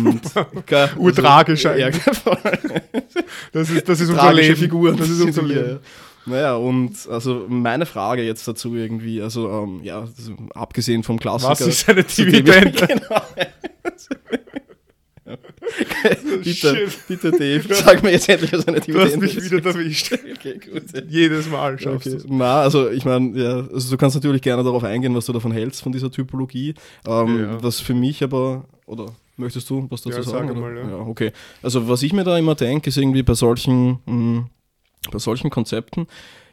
[0.05, 0.21] Und,
[0.65, 2.03] gell, Urtragisch ja, eigentlich.
[3.51, 4.59] Das ist, das ist unser tragische Leben.
[4.61, 4.97] Figuren.
[4.97, 5.69] Das ist unser Leben.
[5.69, 5.77] ja.
[6.25, 11.51] Naja, und also meine Frage jetzt dazu irgendwie, also ähm, ja, also, abgesehen vom Klassiker.
[11.51, 12.71] Was ist eine Dividende?
[12.87, 13.21] genau.
[16.43, 19.51] bitte, bitte Dave, sag mir jetzt endlich, was eine Du hast mich ist.
[19.51, 20.13] wieder erwischt.
[20.13, 20.83] Okay, gut.
[21.09, 22.17] Jedes Mal schaffst Okay.
[22.27, 25.33] du Na, also ich meine, ja, also du kannst natürlich gerne darauf eingehen, was du
[25.33, 26.73] davon hältst, von dieser Typologie.
[27.07, 27.63] Ähm, Ja.
[27.63, 29.07] Was für mich aber, oder
[29.37, 30.47] möchtest du was dazu Ja, sagen?
[30.49, 30.95] sag mal, ja.
[30.97, 31.31] okay.
[31.63, 34.47] Also was ich mir da immer denke, ist irgendwie bei solchen, mh,
[35.11, 36.07] bei solchen Konzepten,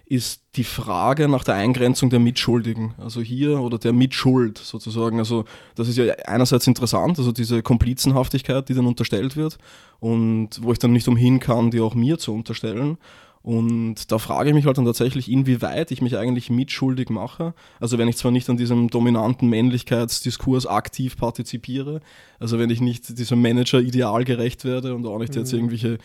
[0.07, 2.95] ist die Frage nach der Eingrenzung der Mitschuldigen.
[2.99, 5.19] Also hier oder der Mitschuld sozusagen.
[5.19, 9.57] Also das ist ja einerseits interessant, also diese Komplizenhaftigkeit, die dann unterstellt wird
[10.01, 12.99] und wo ich dann nicht umhin kann, die auch mir zu unterstellen.
[13.45, 17.53] Und da frage ich mich halt dann tatsächlich, inwieweit ich mich eigentlich mitschuldig mache.
[17.79, 22.01] Also wenn ich zwar nicht an diesem dominanten Männlichkeitsdiskurs aktiv partizipiere,
[22.41, 25.59] also wenn ich nicht diesem Manager-Ideal gerecht werde und auch nicht jetzt mhm.
[25.59, 25.99] irgendwelche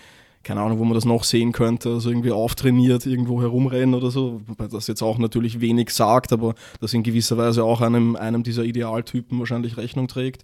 [0.43, 4.41] keine Ahnung, wo man das noch sehen könnte, also irgendwie auftrainiert, irgendwo herumrennen oder so,
[4.47, 8.43] wobei das jetzt auch natürlich wenig sagt, aber das in gewisser Weise auch einem, einem
[8.43, 10.43] dieser Idealtypen wahrscheinlich Rechnung trägt.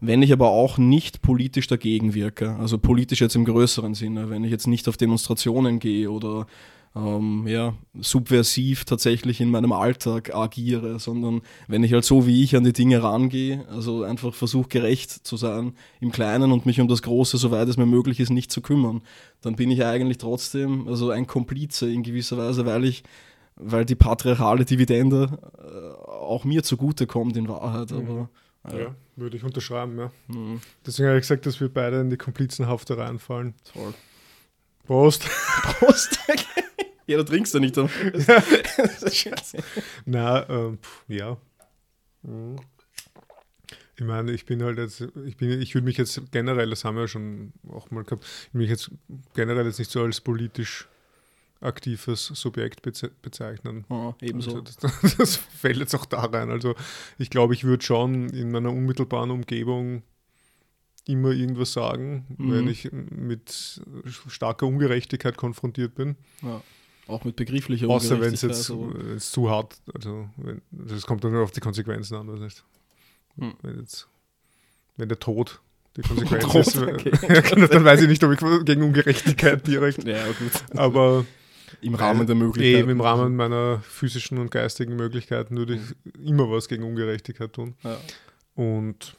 [0.00, 4.44] Wenn ich aber auch nicht politisch dagegen wirke, also politisch jetzt im größeren Sinne, wenn
[4.44, 6.46] ich jetzt nicht auf Demonstrationen gehe oder
[6.96, 12.56] ähm, ja, subversiv tatsächlich in meinem Alltag agiere, sondern wenn ich halt so wie ich
[12.56, 16.88] an die Dinge rangehe, also einfach versuche gerecht zu sein im Kleinen und mich um
[16.88, 19.02] das Große, soweit es mir möglich ist, nicht zu kümmern,
[19.42, 23.04] dann bin ich eigentlich trotzdem also ein Komplize in gewisser Weise, weil ich
[23.62, 27.92] weil die patriarchale Dividende äh, auch mir zugute kommt in Wahrheit.
[27.92, 28.30] Aber,
[28.70, 30.10] ja, ja würde ich unterschreiben, ja.
[30.28, 30.60] Mhm.
[30.86, 33.54] Deswegen habe ich gesagt, dass wir beide in die Komplizenhafte reinfallen.
[33.72, 33.94] Toll.
[34.86, 35.24] Prost.
[35.78, 36.18] Prost.
[37.06, 37.76] ja, du trinkst ja nicht.
[37.76, 39.58] das ist scheiße.
[40.04, 40.78] Na, ähm,
[41.08, 41.36] ja.
[42.22, 42.56] Mhm.
[43.96, 46.94] Ich meine, ich bin halt jetzt, ich bin, ich würde mich jetzt generell, das haben
[46.94, 48.90] wir ja schon auch mal gehabt, ich mich jetzt
[49.34, 50.88] generell jetzt nicht so als politisch
[51.60, 53.84] aktives Subjekt bezeichnen.
[53.88, 54.60] Oh, ebenso.
[54.60, 54.76] Das,
[55.18, 56.50] das, fällt jetzt auch da rein.
[56.50, 56.74] Also
[57.18, 60.02] ich glaube, ich würde schon in meiner unmittelbaren Umgebung
[61.06, 62.52] immer irgendwas sagen, mhm.
[62.52, 63.82] wenn ich mit
[64.28, 66.16] starker Ungerechtigkeit konfrontiert bin.
[66.42, 66.62] Ja.
[67.06, 71.32] Auch mit begrifflicher Außer wenn es jetzt wenn's zu hart, also wenn, das kommt dann
[71.32, 72.64] nur auf die Konsequenzen an, weiß nicht.
[73.38, 73.54] Hm.
[73.62, 74.06] Wenn, jetzt,
[74.96, 75.60] wenn der Tod
[75.96, 77.10] die Konsequenz ist, okay.
[77.68, 80.04] dann weiß ich nicht, ob ich gegen Ungerechtigkeit direkt.
[80.04, 80.24] ja.
[80.76, 81.26] Aber
[81.80, 82.80] im Rahmen der Möglichkeiten.
[82.80, 86.26] Eben im Rahmen meiner physischen und geistigen Möglichkeiten würde ich mhm.
[86.26, 87.74] immer was gegen Ungerechtigkeit tun.
[87.82, 87.98] Ja.
[88.54, 89.16] Und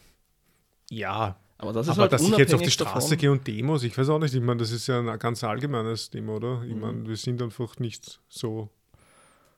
[0.89, 3.17] ja, aber, das ist aber halt dass ich jetzt auf die Straße davon.
[3.17, 6.09] gehe und Demos, ich weiß auch nicht, ich meine, das ist ja ein ganz allgemeines
[6.09, 6.63] Thema, oder?
[6.67, 6.79] Ich mhm.
[6.81, 8.69] meine, wir sind einfach nicht so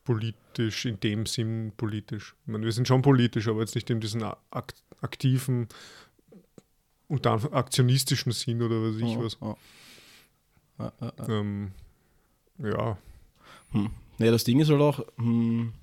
[0.03, 2.35] politisch, in dem Sinn politisch.
[2.45, 4.23] Ich meine, wir sind schon politisch, aber jetzt nicht in diesem
[5.01, 5.69] aktiven
[7.07, 9.41] und aktionistischen Sinn oder was ich oh, was.
[9.41, 9.55] Oh.
[10.79, 11.29] Ja, ja, ja.
[11.29, 11.71] Ähm,
[12.59, 12.97] ja.
[13.71, 13.89] Hm.
[14.17, 15.73] Naja, das Ding ist halt auch, hm,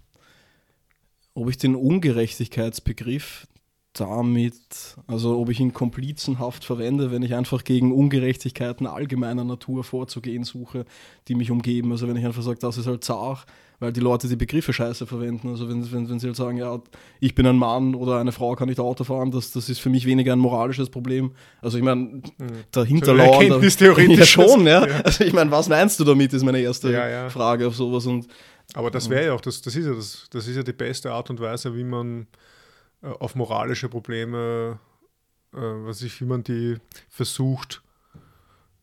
[1.35, 3.47] ob ich den Ungerechtigkeitsbegriff
[3.93, 10.45] damit, also ob ich ihn komplizenhaft verwende, wenn ich einfach gegen Ungerechtigkeiten allgemeiner Natur vorzugehen
[10.45, 10.85] suche,
[11.29, 11.91] die mich umgeben.
[11.91, 13.47] Also wenn ich einfach sage, das ist halt zart,
[13.81, 15.49] weil die Leute die Begriffe scheiße verwenden.
[15.49, 16.81] Also wenn, wenn, wenn sie halt sagen, ja,
[17.19, 19.88] ich bin ein Mann oder eine Frau, kann nicht Auto fahren, das, das ist für
[19.88, 21.33] mich weniger ein moralisches Problem.
[21.62, 22.23] Also ich meine, mhm.
[22.71, 23.40] dahinter lauern...
[24.21, 24.87] Ja schon, ja.
[24.87, 25.01] ja.
[25.01, 27.31] Also ich meine, was meinst du damit, ist meine erste ja, ja.
[27.31, 28.05] Frage auf sowas.
[28.05, 28.27] Und,
[28.75, 31.11] Aber das wäre ja auch, das, das, ist ja das, das ist ja die beste
[31.11, 32.27] Art und Weise, wie man
[33.03, 34.79] äh, auf moralische Probleme,
[35.55, 36.77] äh, was ich, wie man die
[37.09, 37.83] versucht,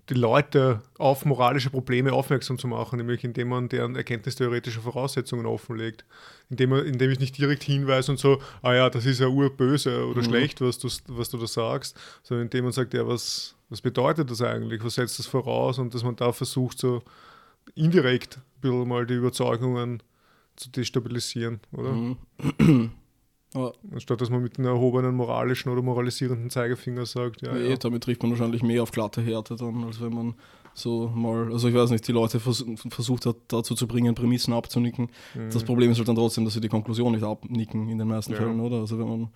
[0.09, 6.05] die Leute auf moralische Probleme aufmerksam zu machen, nämlich indem man deren erkenntnistheoretische Voraussetzungen offenlegt.
[6.49, 10.05] Indem, man, indem ich nicht direkt hinweise und so, ah ja, das ist ja urböse
[10.05, 10.25] oder mhm.
[10.25, 14.31] schlecht, was du, was du da sagst, sondern indem man sagt, ja, was, was bedeutet
[14.31, 17.03] das eigentlich, was setzt das voraus und dass man da versucht, so
[17.75, 20.01] indirekt ein bisschen mal die Überzeugungen
[20.55, 21.91] zu destabilisieren, oder?
[21.91, 22.91] Mhm.
[23.53, 23.71] Ja.
[23.91, 27.77] Anstatt dass man mit einem erhobenen moralischen oder moralisierenden Zeigefinger sagt, ja, nee, ja.
[27.77, 30.36] damit trifft man wahrscheinlich mehr auf glatte Härte dann, als wenn man
[30.73, 34.53] so mal, also ich weiß nicht, die Leute vers versucht hat, dazu zu bringen, Prämissen
[34.53, 35.10] abzunicken.
[35.33, 35.49] Mhm.
[35.49, 38.33] Das Problem ist halt dann trotzdem, dass sie die Konklusion nicht abnicken in den meisten
[38.33, 38.38] ja.
[38.38, 38.77] Fällen, oder?
[38.77, 39.29] Also wenn man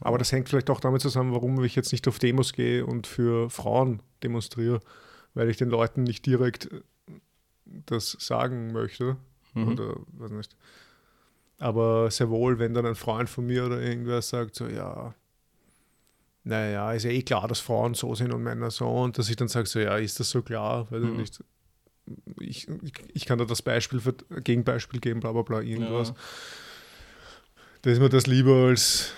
[0.00, 3.06] aber das hängt vielleicht auch damit zusammen, warum ich jetzt nicht auf Demos gehe und
[3.06, 4.80] für Frauen demonstriere,
[5.34, 6.68] weil ich den Leuten nicht direkt
[7.64, 9.16] das sagen möchte.
[9.54, 9.68] Mhm.
[9.68, 10.56] Oder weiß nicht.
[11.58, 15.14] Aber sehr wohl, wenn dann ein Freund von mir oder irgendwer sagt, so, ja,
[16.44, 19.36] naja, ist ja eh klar, dass Frauen so sind und Männer so, und dass ich
[19.36, 20.90] dann sage, so, ja, ist das so klar?
[20.90, 21.12] Weiß mhm.
[21.12, 21.44] ich nicht.
[22.40, 22.68] Ich,
[23.12, 26.08] ich, kann da das Beispiel für Gegenbeispiel geben, bla bla bla, irgendwas.
[26.08, 26.14] Ja.
[27.82, 29.12] Da ist mir das lieber als,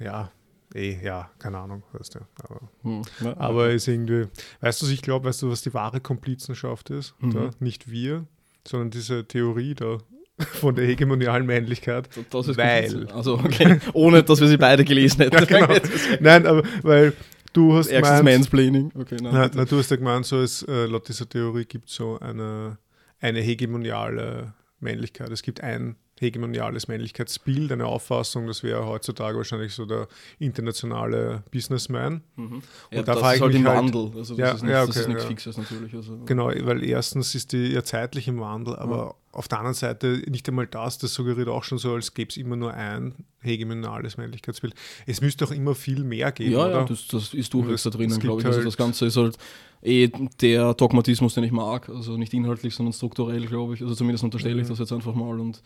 [0.00, 0.32] ja,
[0.74, 2.20] eh, ja, keine Ahnung, weißt du.
[2.42, 3.02] Aber, hm.
[3.20, 4.26] ja, aber ist irgendwie,
[4.60, 7.14] weißt du, ich glaube, weißt du, was die wahre Komplizenschaft ist?
[7.20, 7.50] Mhm.
[7.60, 8.26] Nicht wir,
[8.66, 9.98] sondern diese Theorie da,
[10.60, 12.08] von der hegemonialen Männlichkeit.
[12.30, 13.08] Das ist weil.
[13.12, 13.78] Also, okay.
[13.92, 15.36] Ohne, dass wir sie beide gelesen hätten.
[15.50, 15.80] ja, genau.
[16.20, 17.12] Nein, aber weil
[17.52, 18.92] du hast Ärgstes gemeint, Mansplaining.
[18.94, 21.88] Okay, nein, na, na, du hast ja gemeint, so es, äh, laut dieser Theorie gibt
[21.88, 22.78] es so eine,
[23.20, 25.30] eine hegemoniale Männlichkeit.
[25.30, 32.22] Es gibt ein hegemoniales Männlichkeitsbild, eine Auffassung, das wäre heutzutage wahrscheinlich so der internationale Businessman.
[32.36, 32.62] Mhm.
[32.90, 34.82] Ja, und da das ist halt im halt, Wandel, also das, ja, ist, nicht, ja,
[34.82, 35.24] okay, das ist nichts.
[35.24, 35.94] Fixes natürlich.
[35.94, 36.18] Also.
[36.24, 40.48] Genau, weil erstens ist die ja zeitlich im Wandel, aber auf der anderen Seite nicht
[40.48, 44.74] einmal das, das suggeriert auch schon so, als gäbe es immer nur ein hegemonales Männlichkeitsbild.
[45.06, 46.72] Es müsste auch immer viel mehr geben, Ja, oder?
[46.80, 48.46] ja, das, das ist durchaus da drinnen, glaube ich.
[48.46, 49.36] Also halt- das Ganze ist halt
[49.82, 50.08] eh
[50.40, 51.88] der Dogmatismus, den ich mag.
[51.88, 53.82] Also nicht inhaltlich, sondern strukturell, glaube ich.
[53.82, 54.70] Also zumindest unterstelle ich Mhm.
[54.70, 55.38] das jetzt einfach mal.
[55.38, 55.62] Und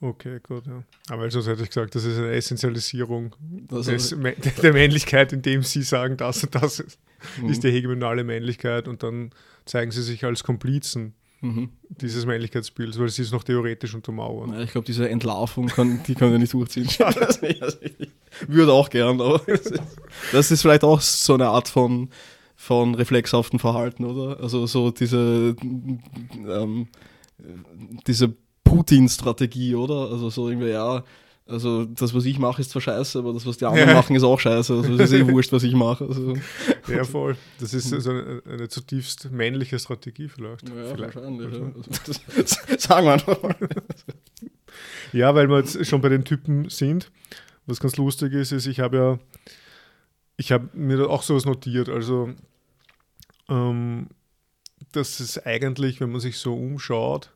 [0.00, 0.82] Okay, gut, ja.
[1.08, 3.34] Aber sonst hätte ich gesagt, das ist eine Essentialisierung
[3.70, 4.14] also, des,
[4.60, 6.98] der Männlichkeit, indem sie sagen, das und das ist,
[7.40, 9.30] mhm, ist die hegemonale Männlichkeit und dann
[9.64, 11.68] zeigen sie sich als Komplizen mhm.
[11.88, 14.52] dieses Männlichkeitsbilds, weil sie es noch theoretisch untermauern.
[14.54, 16.88] Ja, ich glaube, diese Entlarvung, kann, die können wir nicht durchziehen.
[17.04, 18.08] Also ich
[18.48, 19.82] Würde auch gern, aber das ist,
[20.32, 22.08] das ist vielleicht auch so eine Art von,
[22.56, 24.40] von reflexhaften Verhalten, oder?
[24.40, 25.54] Also so diese,
[26.48, 26.88] ähm,
[28.06, 30.10] diese Putin-Strategie, oder?
[30.10, 31.04] Also so irgendwie, ja,
[31.46, 33.94] also das, was ich mache, ist zwar scheiße, aber das, was die anderen Ja.
[33.94, 34.72] machen, ist auch scheiße.
[34.74, 36.06] Also es ist eh wurscht, was ich mache.
[36.06, 36.36] Also,
[36.88, 37.36] Ja, voll.
[37.60, 40.68] Das ist so eine, eine zutiefst männliche Strategie vielleicht.
[40.68, 41.16] ja, vielleicht.
[41.16, 41.52] wahrscheinlich.
[41.52, 41.60] Ja.
[41.76, 41.90] Also,
[42.36, 43.56] das, sagen wir einfach mal.
[45.12, 47.10] Ja, weil wir jetzt schon bei den Typen sind.
[47.66, 49.18] Was ganz lustig ist, ist, ich habe ja,
[50.36, 51.88] ich habe mir auch sowas notiert.
[51.88, 52.30] Also,
[53.48, 54.08] ähm,
[54.92, 57.30] dass es eigentlich, wenn man sich so umschaut,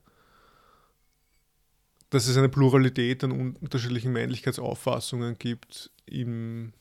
[2.11, 6.73] dass es eine Pluralität an un- unterschiedlichen Männlichkeitsauffassungen gibt im,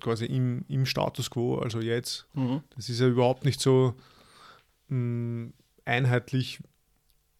[0.00, 2.26] quasi im, im Status quo, also jetzt.
[2.34, 2.60] Mhm.
[2.76, 3.94] Das ist ja überhaupt nicht so
[4.88, 5.50] mh,
[5.84, 6.60] einheitlich,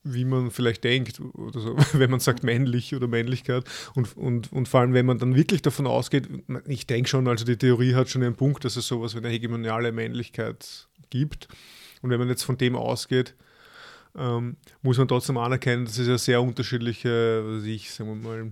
[0.06, 3.64] wie man vielleicht denkt, oder so, wenn man sagt männlich oder Männlichkeit.
[3.94, 6.28] Und, und, und vor allem, wenn man dann wirklich davon ausgeht,
[6.66, 9.28] ich denke schon, also die Theorie hat schon einen Punkt, dass es sowas wie eine
[9.30, 11.48] hegemoniale Männlichkeit gibt.
[12.02, 13.34] Und wenn man jetzt von dem ausgeht,
[14.16, 18.50] ähm, muss man trotzdem anerkennen, dass es ja sehr unterschiedliche, was ich, sagen wir mal,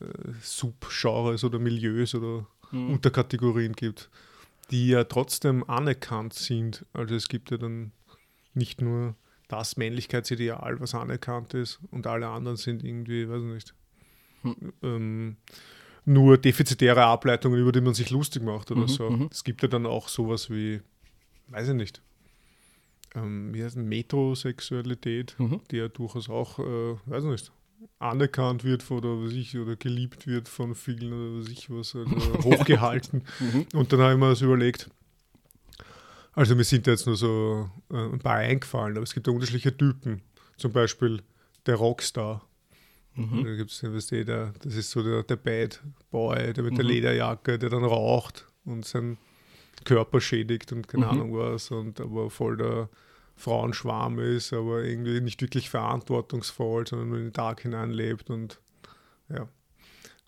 [0.00, 2.90] äh, Subgenres oder Milieus oder Mhm.
[2.90, 4.10] Unterkategorien gibt,
[4.70, 6.84] die ja trotzdem anerkannt sind.
[6.92, 7.92] Also es gibt ja dann
[8.52, 9.14] nicht nur
[9.48, 13.74] das Männlichkeitsideal, was anerkannt ist, und alle anderen sind irgendwie, weiß ich nicht,
[14.42, 14.72] Hm.
[14.82, 15.36] ähm,
[16.04, 19.10] nur defizitäre Ableitungen, über die man sich lustig macht oder Mhm, so.
[19.10, 19.28] mhm.
[19.32, 20.80] Es gibt ja dann auch sowas wie,
[21.48, 22.02] weiß ich nicht,
[23.22, 25.60] ähm, wie heißt es, Metrosexualität, Mhm.
[25.70, 27.52] die ja durchaus auch, äh, weiß ich nicht,
[27.98, 31.94] anerkannt wird von, oder was ich, oder geliebt wird von vielen oder was ich was,
[31.94, 32.04] also
[32.44, 33.22] hochgehalten.
[33.40, 33.66] Mhm.
[33.74, 34.90] Und dann habe ich mir das überlegt.
[36.32, 39.32] Also mir sind da jetzt nur so äh, ein paar eingefallen, aber es gibt ja
[39.32, 40.22] unterschiedliche Typen.
[40.56, 41.22] Zum Beispiel
[41.66, 42.44] der Rockstar.
[43.14, 43.44] Mhm.
[43.44, 46.90] Da weißt du, der, das ist so der, der Bad Boy, der mit der Mhm.
[46.90, 49.18] Lederjacke, der dann raucht und seinen
[49.84, 51.10] Körper schädigt und keine Mhm.
[51.12, 52.88] Ahnung was und aber voll der
[53.38, 58.60] Frauenschwarm ist, aber irgendwie nicht wirklich verantwortungsvoll, sondern nur in den Tag hineinlebt und
[59.28, 59.48] ja.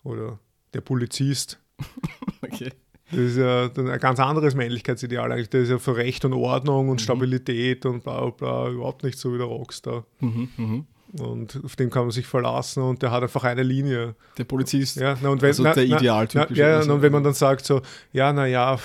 [0.03, 0.39] Oder
[0.73, 1.59] der Polizist,
[2.41, 2.71] Okay.
[3.11, 5.49] das ist ja ein ganz anderes Männlichkeitsideal eigentlich.
[5.49, 7.03] Der ist ja für Recht und Ordnung und Mhm.
[7.03, 10.05] Stabilität und bla bla bla, überhaupt nicht so wie der Rockstar.
[10.19, 10.49] Mhm.
[10.57, 10.85] Mhm.
[11.19, 14.15] Und auf den kann man sich verlassen und der hat einfach eine Linie.
[14.37, 14.95] Der Polizist.
[14.95, 17.65] Ja, na, und wenn, Also na, der Idealtyp ja, ja, und wenn man dann sagt
[17.65, 17.81] so,
[18.13, 18.79] ja, naja,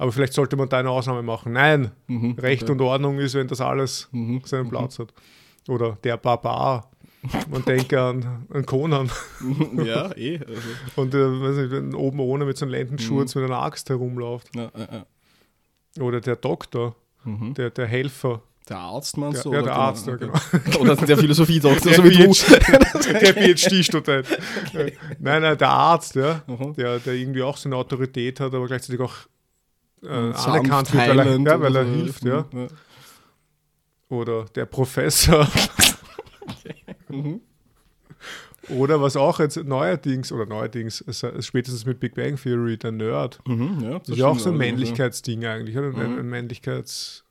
[0.00, 1.52] aber vielleicht sollte man da eine Ausnahme machen.
[1.52, 2.32] Nein, Mhm.
[2.38, 2.72] Recht Okay.
[2.72, 4.40] und Ordnung ist, wenn das alles Mhm.
[4.44, 4.70] seinen Mhm.
[4.70, 5.12] Platz hat.
[5.68, 6.90] Oder der Barbar.
[7.50, 9.10] Man denke an, an Conan
[9.84, 10.40] ja, eh.
[10.48, 10.60] Also,
[10.96, 13.42] und äh, weiß nicht, wenn oben ohne mit so einem Lendenschurz Mhm.
[13.42, 14.48] mit einer Axt herumläuft.
[14.56, 14.88] ja, ja,
[15.96, 16.02] ja.
[16.02, 17.52] Oder der Doktor, Mhm.
[17.54, 18.40] der, der Helfer.
[18.70, 19.52] Der Arzt meinst du?
[19.52, 20.32] ja, oder der Arzt, ja, genau.
[20.80, 22.32] Oder der Philosophiedoktor, Der so wie du.
[23.20, 24.26] Der PhD-Student.
[25.18, 26.40] Nein, nein, der Arzt, ja,
[26.76, 29.14] der, der irgendwie auch so eine Autorität hat, aber gleichzeitig auch
[30.02, 31.90] äh, anerkannt wird, weil er, ja, weil er so.
[31.90, 32.46] hilft, ja.
[32.52, 32.68] Mhm.
[34.08, 35.46] Oder der Professor.
[37.08, 37.40] Mhm.
[38.68, 42.92] Oder was auch jetzt neuerdings, oder neuerdings, es- es spätestens mit Big Bang Theory, der
[42.92, 43.40] Nerd.
[43.48, 45.88] Mhm, ja, Das ist ja auch so ein Männlichkeitsding eigentlich, oder?
[45.90, 46.18] Mhm.
[46.18, 47.24] ein Männlichkeits...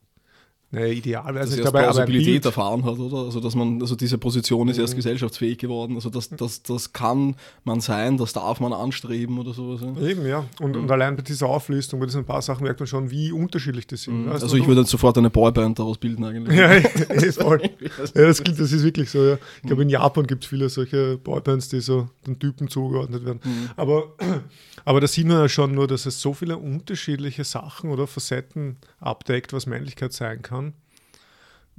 [0.71, 3.17] Naja, ideal weiß dass nicht, erst dabei, Plausibilität erfahren hat, oder?
[3.25, 4.97] Also dass man, also diese Position ist erst Mhm.
[4.97, 5.95] gesellschaftsfähig geworden.
[5.95, 9.81] Also das, das, das kann man sein, das darf man anstreben oder sowas.
[9.81, 10.07] Ja.
[10.07, 10.45] Eben, ja.
[10.59, 13.87] Und, und allein bei dieser Auflistung, bei diesen paar Sachen merkt man schon, wie unterschiedlich
[13.87, 14.25] das sind.
[14.25, 14.31] Mhm.
[14.31, 14.57] Also du?
[14.57, 16.55] ich würde jetzt sofort eine Boyband daraus bilden eigentlich.
[16.55, 16.79] Ja,
[17.31, 17.61] voll.
[18.15, 19.23] Ja, das, klingt, das ist wirklich so.
[19.23, 19.37] Ja.
[19.61, 23.39] Ich glaube, in Japan gibt es viele solche Boybands, die so den Typen zugeordnet werden.
[23.43, 23.69] Mhm.
[23.75, 24.13] Aber,
[24.85, 28.77] aber da sieht man ja schon nur, dass es so viele unterschiedliche Sachen oder Facetten
[28.99, 30.58] abdeckt, was Männlichkeit sein kann,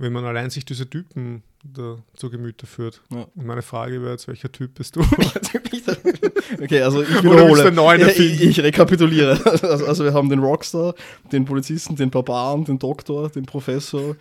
[0.01, 3.03] wenn man allein sich diese Typen da zu Gemüte führt.
[3.11, 3.27] Ja.
[3.35, 5.01] Und meine Frage wäre jetzt, welcher Typ bist du?
[6.61, 8.01] Okay, also ich wiederhole.
[8.01, 9.39] Ja, ich, ich rekapituliere.
[9.45, 10.95] Also, also wir haben den Rockstar,
[11.31, 14.17] den Polizisten, den Barbaren, den Doktor, den Professor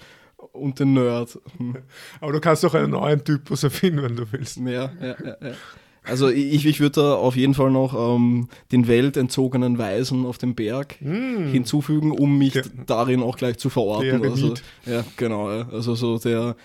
[0.52, 1.39] und den Nerd.
[1.58, 1.78] Hm.
[2.20, 4.58] aber du kannst doch einen neuen Typus erfinden, wenn du willst.
[4.58, 5.54] Ja, ja, ja, ja.
[6.10, 10.56] Also ich, ich würde da auf jeden Fall noch ähm, den weltentzogenen Weisen auf dem
[10.56, 11.48] Berg Hm.
[11.52, 14.22] hinzufügen, um mich Der- darin auch gleich zu verorten.
[14.22, 14.54] Der Also,
[14.86, 15.52] ja, genau.
[15.52, 15.67] ja.
[15.69, 16.56] Also so der,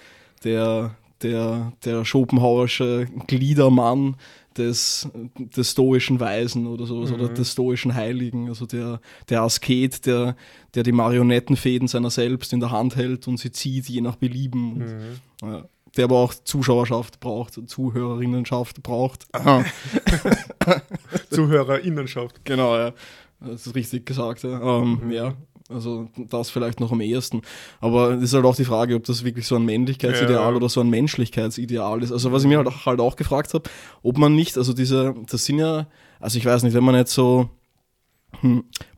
[0.44, 4.16] der, der, der Schopenhauersche Gliedermann
[4.56, 5.08] des,
[5.56, 7.16] des stoischen Weisen oder sowas Mhm.
[7.16, 10.36] oder des stoischen Heiligen, also der, der Asket, der,
[10.74, 14.74] der die Marionettenfäden seiner selbst in der Hand hält und sie zieht, je nach Belieben.
[14.74, 15.48] Und, Mhm.
[15.50, 15.64] ja,
[15.96, 19.26] der aber auch Zuschauerschaft braucht, Zuhörerinnenschaft braucht.
[21.30, 22.44] Zuhörerinnenschaft.
[22.44, 22.92] Genau, ja.
[23.40, 24.60] Das ist richtig gesagt, ja.
[24.80, 25.10] Ähm, Mhm.
[25.12, 25.34] ja.
[25.70, 27.40] Also das vielleicht noch am ehesten.
[27.80, 30.56] Aber es ist halt auch die Frage, ob das wirklich so ein Männlichkeitsideal Ja.
[30.56, 32.12] oder so ein Menschlichkeitsideal ist.
[32.12, 33.68] Also was ich mir halt auch, halt auch gefragt habe,
[34.02, 35.86] ob man nicht, also diese, das sind ja,
[36.20, 37.48] also ich weiß nicht, wenn man jetzt so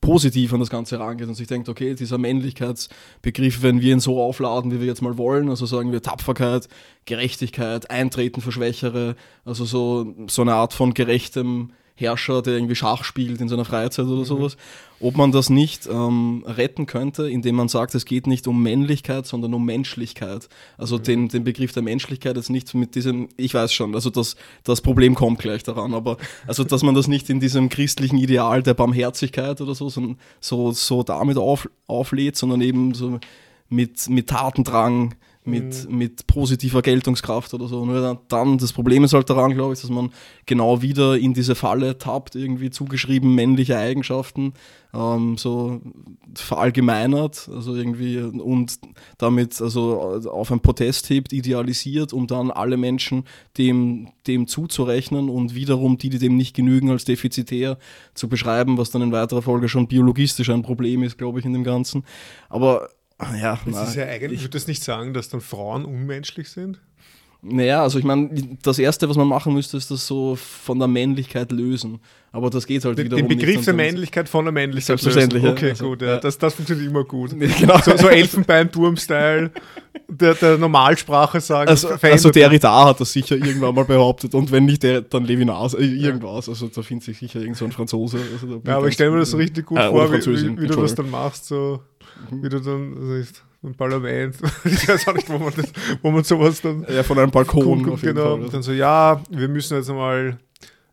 [0.01, 4.21] positiv an das Ganze rangeht und sich denkt, okay, dieser Männlichkeitsbegriff, wenn wir ihn so
[4.21, 6.69] aufladen, wie wir jetzt mal wollen, also sagen wir Tapferkeit,
[7.05, 13.05] Gerechtigkeit, Eintreten für Schwächere, also so, so eine Art von gerechtem Herrscher, der irgendwie Schach
[13.05, 14.59] spielt in seiner Freizeit oder sowas,
[15.01, 19.27] ob man das nicht ähm, retten könnte, indem man sagt, es geht nicht um Männlichkeit,
[19.27, 20.49] sondern um Menschlichkeit.
[20.77, 24.37] Also den, den Begriff der Menschlichkeit jetzt nicht mit diesem, ich weiß schon, also das,
[24.63, 28.63] das Problem kommt gleich daran, aber also dass man das nicht in diesem christlichen Ideal
[28.63, 29.91] der Barmherzigkeit oder so,
[30.41, 33.21] so, so damit auf, auflädt, sondern eben so
[33.71, 35.15] mit, mit Tatendrang,
[35.47, 37.85] mit, mit positiver Geltungskraft oder so.
[37.87, 40.11] Nur dann- dann, das Problem ist halt daran, glaube ich, dass man
[40.45, 44.53] genau wieder in diese Falle tappt, irgendwie zugeschrieben männliche Eigenschaften,
[44.93, 45.81] ähm, so
[46.35, 48.79] verallgemeinert, also irgendwie und
[49.19, 53.25] damit also auf ein Protest hebt, idealisiert, um dann alle Menschen
[53.59, 57.79] dem, dem zuzurechnen und wiederum die, die dem nicht genügen, als defizitär
[58.15, 61.53] zu beschreiben, was dann in weiterer Folge schon biologistisch ein Problem ist, glaube ich, in
[61.53, 62.05] dem Ganzen.
[62.49, 62.89] Aber
[63.41, 66.81] ja, Das ist ja eigentlich, ich würde das nicht sagen, dass dann Frauen unmenschlich sind.
[67.43, 68.31] naja, also ich meine,
[68.63, 72.01] das Erste, was man machen müsste, ist das so von der Männlichkeit lösen.
[72.33, 74.99] Aber das geht halt Den, wiederum den Begriff der Männlichkeit von der Männlichkeit.
[74.99, 75.57] Selbstverständlich, lösen.
[75.57, 76.19] Okay, Also, gut, ja.
[76.19, 77.31] Das, das funktioniert immer gut.
[77.59, 77.79] Genau.
[77.79, 79.51] So, so Elfenbeinturm-Style,
[80.09, 81.71] der, der Normalsprache sagen.
[81.71, 82.33] Also, also er.
[82.33, 86.49] Derrida hat das sicher irgendwann mal behauptet und wenn nicht der, dann Levinas, äh, irgendwas.
[86.51, 88.19] Also da findet sich sicher irgend so ein Franzose.
[88.35, 90.67] Also, Ja, aber ich stelle mir das so richtig gut Äh, vor, wie, wie, wie
[90.67, 91.81] du das dann machst, so
[92.31, 93.29] wie du dann ich-
[93.63, 97.19] im Parlament, ich weiß auch nicht, wo man, das, wo man sowas dann Ja, von
[97.19, 98.45] einem Balkon Guck, auf jeden genau, Fall.
[98.45, 100.39] und dann so, ja, wir müssen jetzt einmal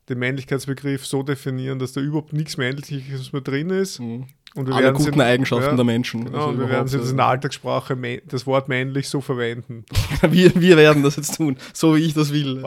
[0.09, 3.99] den Männlichkeitsbegriff so definieren, dass da überhaupt nichts Männliches mehr drin ist.
[3.99, 4.25] Mhm.
[4.55, 6.25] Und wir Alle werden guten sie- Eigenschaften ja, der Menschen.
[6.25, 7.97] Genau, Also wir werden jetzt in der Alltagssprache
[8.29, 9.83] das Wort männlich so verwenden.
[10.29, 12.63] wir, wir werden das jetzt tun, so wie ich das will.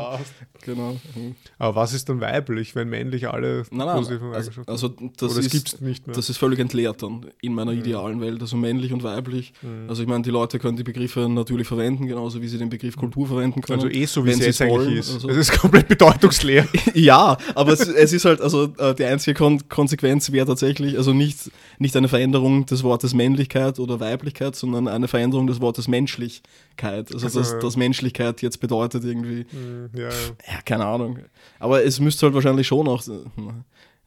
[0.65, 0.97] Genau.
[1.15, 1.37] Mhm.
[1.59, 5.31] Aber was ist dann weiblich, wenn männlich alle Nein, nein, positiven also, Eigenschaften also das
[5.33, 6.17] Oder ist, gibt es nicht mehr.
[6.17, 7.79] Das ist völlig entleert dann in meiner Mhm.
[7.79, 9.53] idealen Welt, also männlich und weiblich.
[9.87, 12.97] Also ich meine, die Leute können die Begriffe natürlich verwenden, genauso wie sie den Begriff
[12.97, 13.81] Kultur verwenden können.
[13.81, 14.97] also eh so, wie es jetzt eigentlich wollen.
[14.97, 15.15] ist.
[15.15, 16.67] Also- Es ist komplett bedeutungsleer.
[16.95, 21.13] ja, aber es, es ist halt, also äh, die einzige Kon Konsequenz wäre tatsächlich, also
[21.13, 27.13] nicht, nicht eine Veränderung des Wortes Männlichkeit oder Weiblichkeit, sondern eine Veränderung des Wortes Menschlichkeit.
[27.13, 30.09] Also Also, dass, dass Menschlichkeit jetzt bedeutet irgendwie, Hm, ja, ja.
[30.09, 31.19] ja, keine Ahnung.
[31.59, 33.03] Aber es müsste halt wahrscheinlich schon auch,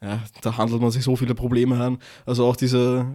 [0.02, 1.98] ja, da handelt man sich so viele Probleme an.
[2.24, 3.14] Also auch diese,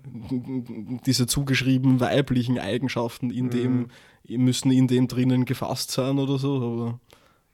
[1.05, 3.87] diese zugeschrieben weiblichen Eigenschaften in dem,
[4.27, 6.55] müssen in dem drinnen gefasst sein oder so,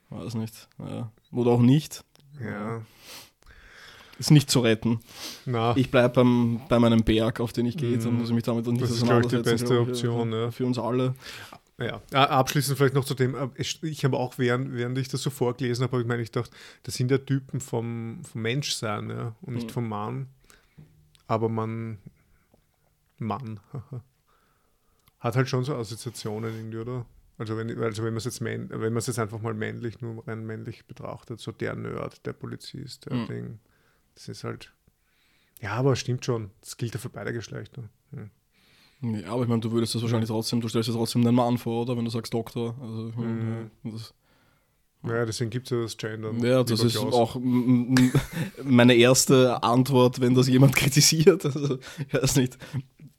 [0.10, 0.68] aber weiß nicht.
[0.80, 1.12] Ja.
[1.32, 2.04] Oder auch nicht.
[2.44, 2.82] ja.
[4.21, 4.99] Ist nicht zu retten.
[5.45, 8.43] Na, Ich bleibe beim, bei meinem Berg, auf den ich gehe, dann muss ich mich
[8.43, 10.51] damit nicht Das ist, ich, die beste ich, Option, ja.
[10.51, 11.15] Für uns alle.
[11.79, 15.31] Ja, abschließend vielleicht noch zu dem, äh, ich- habe auch, während, während ich das so
[15.31, 16.51] vorgelesen habe, habe ich meine, ich dachte,
[16.84, 19.73] das sind ja Typen vom, vom Menschsein ja, und nicht Mhm.
[19.73, 20.27] vom Mann.
[21.25, 21.97] Aber man,
[23.17, 23.60] Mann,
[25.19, 27.05] hat halt schon so Assoziationen irgendwie, oder?
[27.38, 30.27] Also wenn, also wenn man es jetzt, wenn man es jetzt einfach mal männlich, nur
[30.27, 33.25] rein männlich betrachtet, so der Nerd, der Polizist, der Mhm.
[33.27, 33.60] Ding,
[34.15, 34.71] das ist halt,
[35.62, 37.84] ja, aber stimmt schon, das gilt ja für beide Geschlechter.
[38.12, 38.30] Hm.
[39.15, 41.58] Ja, aber ich meine, du würdest das wahrscheinlich trotzdem, du stellst dir trotzdem einen Mann
[41.58, 41.97] vor, oder?
[41.97, 42.76] Wenn du sagst Doktor.
[42.82, 43.71] Also, ich meine, Mhm.
[43.84, 44.13] ja, das,
[45.04, 46.39] Ja, deswegen gibt es ja das Gendern.
[46.43, 47.13] ja, das ist Klaus.
[47.13, 47.36] auch
[48.63, 51.43] meine erste Antwort, wenn das jemand kritisiert.
[51.45, 52.58] Also, ich weiß nicht.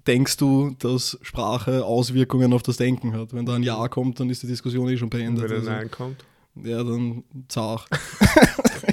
[0.07, 3.33] Denkst du, dass Sprache Auswirkungen auf das Denken hat?
[3.33, 5.45] Wenn da ein Ja kommt, dann ist die Diskussion eh schon beendet.
[5.45, 6.25] Wenn ein Also, Nein kommt,
[6.57, 7.89] ja, dann zart.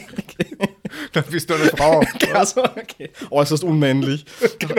[1.14, 2.02] dann bist du eine Frau.
[2.34, 3.10] Also, okay.
[3.32, 4.26] Äußerst unmännlich.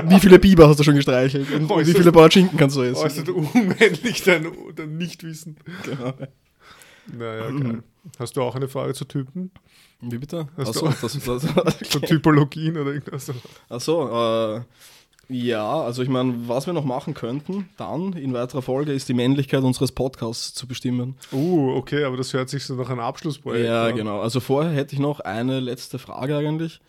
[0.05, 1.51] Wie viele Biber hast du schon gestreichelt?
[1.51, 3.03] Und, und wie Äußerst- viele Bauerschinken kannst du essen?
[3.05, 5.57] Äußerst unmännlich dein, dein Nichtwissen.
[5.85, 6.15] Genau.
[7.13, 7.83] Naja, geil.
[8.19, 9.51] Hast du auch eine Frage zu Typen?
[10.01, 10.49] Wie bitte?
[10.57, 11.19] Hast Achso, du- das,
[11.83, 13.31] das, Zu Typologien oder irgendwas?
[13.69, 14.61] Achso, äh,
[15.31, 19.15] ja, also ich meine, was wir noch machen könnten, dann in weiterer Folge, ist die
[19.15, 21.15] Männlichkeit unseres Podcasts zu bestimmen.
[21.33, 23.97] Uh, okay, aber das hört sich so nach einem Abschlussprojekt ja, an.
[23.97, 24.21] genau.
[24.21, 26.81] Also vorher hätte ich noch eine letzte Frage eigentlich.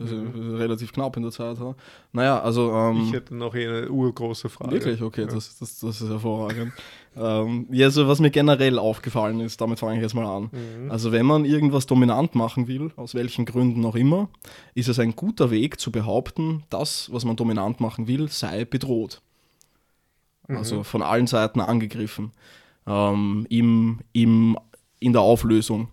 [0.00, 0.16] Also
[0.56, 1.58] relativ knapp in der Zeit.
[1.58, 1.74] Ja.
[2.12, 2.72] Naja, also.
[2.72, 4.72] Ähm, Ich hätte noch eine urgroße Frage.
[4.72, 5.26] Wirklich, okay, Ja.
[5.26, 6.72] das, das, das ist hervorragend.
[7.16, 10.50] ähm, ja, also was mir generell aufgefallen ist, damit fange ich jetzt mal an.
[10.52, 10.90] Mhm.
[10.90, 14.28] Also wenn man irgendwas dominant machen will, aus welchen Gründen auch immer,
[14.74, 19.20] ist es ein guter Weg zu behaupten, das, was man dominant machen will, sei bedroht.
[20.48, 20.56] Mhm.
[20.56, 22.32] Also von allen Seiten angegriffen.
[22.86, 24.56] Ähm, im, im,
[24.98, 25.88] in der Auflösung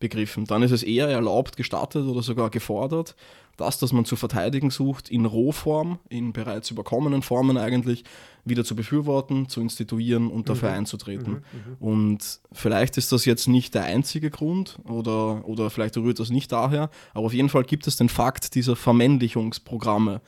[0.00, 0.44] begriffen.
[0.44, 3.14] Dann ist es eher erlaubt, gestattet oder sogar gefordert,
[3.56, 8.04] das, das man zu verteidigen sucht, in Rohform, in bereits überkommenen Formen eigentlich,
[8.44, 11.44] wieder zu befürworten, zu instituieren und dafür einzutreten.
[11.78, 16.52] Und vielleicht ist das jetzt nicht der einzige Grund oder, oder vielleicht rührt das nicht
[16.52, 20.20] daher, aber auf jeden Fall gibt es den Fakt dieser Vermännlichungsprogramme,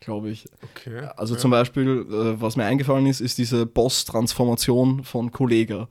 [0.00, 0.46] glaube ich.
[0.62, 1.08] Okay.
[1.16, 1.40] Also ja.
[1.40, 5.88] zum Beispiel, äh, was mir eingefallen ist, ist diese Boss-Transformation von Kollega.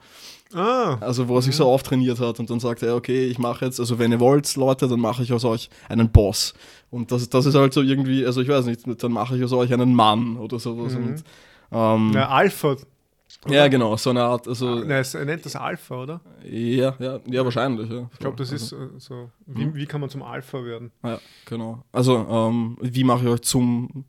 [0.53, 3.65] Ah, Also wo er sich so auftrainiert hat und dann sagt er, okay, ich mache
[3.65, 6.53] jetzt, also wenn ihr wollt, Leute, dann mache ich aus euch einen Boss.
[6.89, 9.53] Und das, das ist halt so irgendwie, also ich weiß nicht, dann mache ich aus
[9.53, 10.93] euch einen Mann oder sowas.
[10.93, 11.05] Mhm.
[11.05, 11.23] Und,
[11.71, 12.77] ähm, na, Alpha.
[13.47, 16.21] ja, genau, so eine Art, also Na, es- er nennt das Alpha, oder?
[16.43, 18.09] ja, ja, ja, wahrscheinlich, ja.
[18.11, 19.29] Ich glaube, das also, ist äh, so.
[19.45, 20.91] Wie, wie kann man zum Alpha werden?
[21.03, 21.83] Ja, genau.
[21.91, 24.05] Also, ähm, wie mache ich euch zum,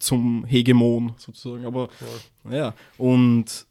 [0.00, 2.52] zum Hegemon sozusagen, aber Voll.
[2.52, 3.66] Ja, und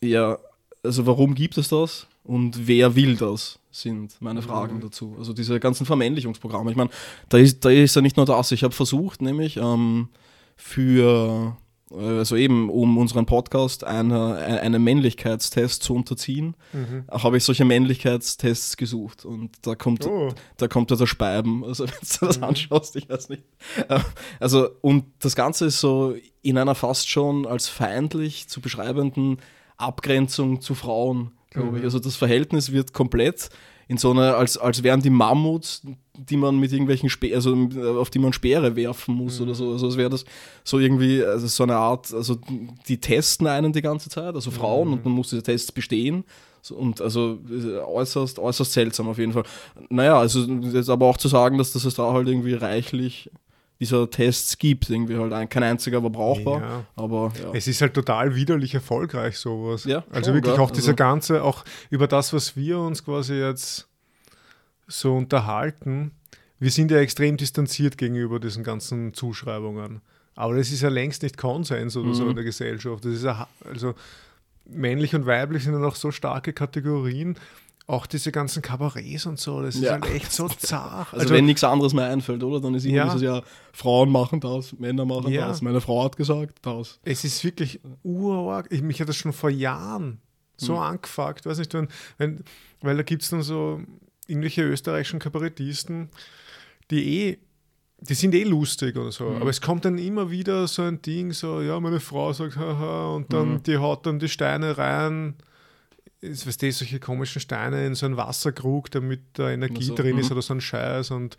[0.00, 0.38] ja,
[0.84, 4.80] also warum gibt es das und wer will das, sind meine Fragen Mhm.
[4.82, 5.16] dazu.
[5.18, 6.70] Also diese ganzen Vermännlichungsprogramme.
[6.70, 6.90] Ich meine,
[7.28, 8.52] da ist, da ist ja nicht nur das.
[8.52, 10.08] Ich habe versucht, nämlich ähm,
[10.56, 11.56] für,
[11.90, 17.04] äh, also eben um unseren Podcast eine, einen Männlichkeitstest zu unterziehen, Mhm.
[17.10, 21.64] habe ich solche Männlichkeitstests gesucht und da kommt Oh, da kommt ja der Speiben.
[21.64, 22.44] Also wenn du das Mhm.
[22.44, 23.44] anschaust, ich weiß nicht.
[23.88, 24.00] Äh,
[24.40, 29.38] Also, und das Ganze ist so in einer fast schon als feindlich zu beschreibenden
[29.78, 31.82] Abgrenzung zu Frauen, glaube ich.
[31.82, 31.84] Mhm.
[31.84, 33.48] Also das Verhältnis wird komplett
[33.90, 35.82] in so einer, als, als wären die Mammuts,
[36.14, 37.56] die man mit irgendwelchen Spe also
[37.98, 39.46] auf die man Speere werfen muss Mhm.
[39.46, 39.72] oder so.
[39.72, 40.26] Also als wäre das
[40.62, 42.36] so irgendwie, also so eine Art, also
[42.86, 44.92] die testen einen die ganze Zeit, also Frauen, Mhm.
[44.94, 46.24] und man muss diese Tests bestehen.
[46.70, 47.38] Und also
[47.86, 49.44] äußerst, äußerst seltsam auf jeden Fall.
[49.88, 53.30] Naja, also jetzt aber auch zu sagen, dass das es da halt irgendwie reichlich
[53.80, 56.84] dieser Tests gibt, irgendwie halt ein, kein einziger war brauchbar, Ja.
[56.96, 57.52] aber ja.
[57.54, 59.84] Es ist halt total widerlich erfolgreich, sowas.
[59.84, 60.62] Ja, also schon, wirklich gell?
[60.64, 63.88] auch dieser Also- ganze, auch über das, was wir uns quasi jetzt
[64.88, 66.12] so unterhalten.
[66.58, 70.00] Wir sind ja extrem distanziert gegenüber diesen ganzen Zuschreibungen.
[70.34, 72.30] Aber das ist ja längst nicht Konsens oder so Mhm.
[72.30, 73.04] in der Gesellschaft.
[73.04, 73.94] Das ist ja, also
[74.64, 77.36] männlich und weiblich sind ja noch so starke Kategorien.
[77.88, 79.92] Auch diese ganzen Kabarets und so, das ist Ja.
[79.92, 81.08] halt echt so zart.
[81.14, 82.60] Also, wenn nichts anderes mehr einfällt, oder?
[82.60, 83.04] Dann ist immer Ja.
[83.06, 85.48] dieses ja, Frauen machen das, Männer machen Ja.
[85.48, 87.00] das, meine Frau hat gesagt das.
[87.02, 88.66] Es ist wirklich urarg.
[88.70, 90.20] Ich, mich hat das schon vor Jahren
[90.58, 90.78] so Mhm.
[90.80, 92.44] angefuckt, weiß nicht, wenn, wenn,
[92.82, 93.80] weil da gibt es dann so
[94.26, 96.10] irgendwelche österreichischen Kabarettisten,
[96.90, 97.38] die eh,
[98.00, 99.36] die sind eh lustig oder so, Mhm.
[99.40, 103.14] aber es kommt dann immer wieder so ein Ding, so, ja, meine Frau sagt, haha,
[103.14, 103.62] und dann, Mhm.
[103.64, 105.34] die haut dann die Steine rein,
[106.20, 110.18] ist, weißt du, solche komischen Steine in so einen Wasserkrug, damit da Energie so, drin
[110.18, 110.32] ist mhm.
[110.32, 111.36] oder so ein Scheiß und,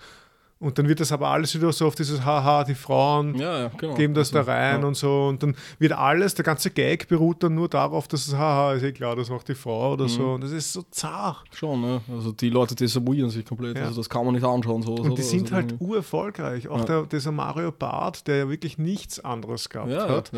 [0.59, 3.71] und dann wird das aber alles wieder so auf dieses Haha, die Frauen Ja, ja,
[3.77, 3.95] genau.
[3.95, 4.87] geben das Also, da rein ja.
[4.87, 5.27] und so.
[5.27, 8.83] Und dann wird alles, der ganze Gag beruht dann nur darauf, dass es, haha, ist
[8.83, 10.21] eh klar, das macht die Frau oder so.
[10.21, 10.33] Mhm.
[10.33, 11.45] Und das ist so zart.
[11.53, 12.01] Schon, ne?
[12.09, 13.77] Also die Leute desavouieren sich komplett.
[13.77, 14.81] Also das kann man nicht anschauen.
[14.81, 16.67] So, Und die so, sind also halt urerfolgreich.
[16.67, 20.31] Auch der, dieser Mario Barth, der ja wirklich nichts anderes gehabt hat,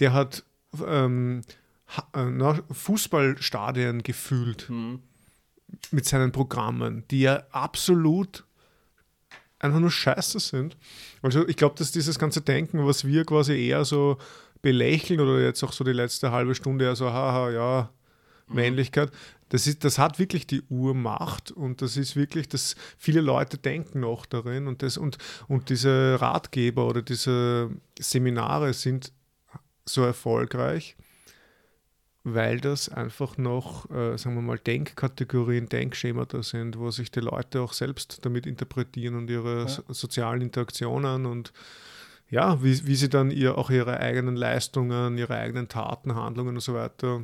[0.00, 0.42] der hat
[0.86, 1.52] ähm, äh,
[2.14, 5.00] na, Fußballstadien gefüllt Mhm.
[5.90, 8.44] mit seinen Programmen, die ja absolut
[9.58, 10.76] einfach nur scheiße sind.
[11.22, 14.18] Also ich glaube, dass dieses ganze Denken, was wir quasi eher so
[14.62, 17.90] belächeln oder jetzt auch so die letzte halbe Stunde eher so, haha, ja,
[18.48, 19.10] Männlichkeit,
[19.48, 24.00] das, ist, das hat wirklich die Urmacht und das ist wirklich, dass viele Leute denken
[24.00, 25.18] noch darin und, das, und,
[25.48, 29.12] und diese Ratgeber oder diese Seminare sind
[29.84, 30.96] so erfolgreich,
[32.28, 37.60] weil das einfach noch, äh, sagen wir mal, Denkkategorien, Denkschemata sind, wo sich die Leute
[37.60, 39.68] auch selbst damit interpretieren und ihre Ja.
[39.68, 41.52] so sozialen Interaktionen und
[42.28, 46.60] ja, wie, wie sie dann ihr, auch ihre eigenen Leistungen, ihre eigenen Taten, Handlungen und
[46.60, 47.22] so weiter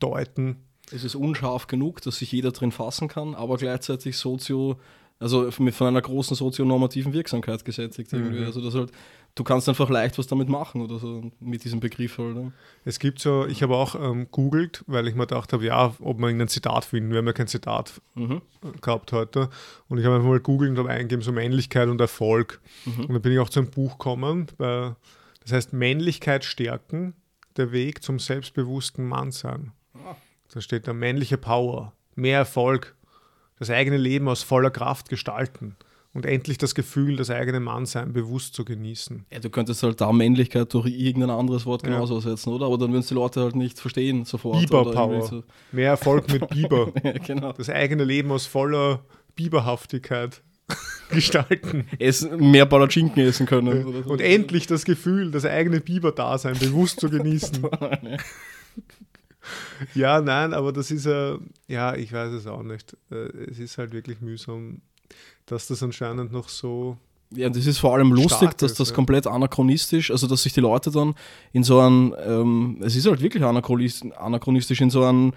[0.00, 0.56] deuten.
[0.90, 4.80] Es ist unscharf genug, dass sich jeder drin fassen kann, aber gleichzeitig sozio,
[5.20, 8.40] also von einer großen sozionormativen Wirksamkeit gesättigt irgendwie.
[8.40, 8.46] Mhm.
[8.46, 8.90] Also das halt,
[9.34, 12.36] du kannst einfach leicht was damit machen oder so mit diesem Begriff halt.
[12.84, 16.18] Es gibt so, ich habe auch ähm, googelt, weil ich mir gedacht habe, ja, ob
[16.18, 17.10] man irgendein Zitat finden.
[17.10, 18.42] Wir haben ja kein Zitat Mhm.
[18.80, 19.48] gehabt heute.
[19.88, 22.60] Und ich habe einfach mal googelt und habe eingegeben, so Männlichkeit und Erfolg.
[22.84, 23.04] Mhm.
[23.06, 24.94] Und dann bin ich auch zu einem Buch gekommen, bei,
[25.40, 27.14] das heißt Männlichkeit stärken,
[27.56, 29.72] der Weg zum selbstbewussten Mannsein.
[29.94, 30.16] Ah.
[30.52, 32.94] Da steht da männliche Power, mehr Erfolg,
[33.58, 35.76] das eigene Leben aus voller Kraft gestalten.
[36.14, 39.24] Und endlich das Gefühl, das eigene Mannsein bewusst zu genießen.
[39.32, 42.20] Ja, du könntest halt da Männlichkeit durch irgendein anderes Wort genauso ja.
[42.20, 42.66] ersetzen, oder?
[42.66, 44.60] Aber dann würden die Leute halt nicht verstehen sofort.
[44.60, 45.22] Biber-Power.
[45.22, 45.42] So.
[45.72, 46.92] Mehr Erfolg mit Biber.
[47.02, 47.52] ja, genau.
[47.52, 49.04] Das eigene Leben aus voller
[49.36, 50.42] Biberhaftigkeit
[51.10, 51.86] gestalten.
[51.98, 53.74] Essen, mehr Palatschinken essen können.
[53.74, 54.02] Ja.
[54.02, 54.10] So.
[54.10, 57.66] Und endlich das Gefühl, das eigene Biber-Dasein bewusst zu genießen.
[59.94, 61.38] ja, nein, aber das ist ja,
[61.68, 62.98] ja, ich weiß es auch nicht.
[63.10, 64.82] Äh, es ist halt wirklich mühsam
[65.46, 66.96] dass das anscheinend noch so.
[67.34, 68.94] Ja, das ist vor allem lustig, dass ist, das ja.
[68.94, 71.14] komplett anachronistisch, also dass sich die Leute dann
[71.52, 75.32] in so einem, ähm, es ist halt wirklich anachronistisch, in so einem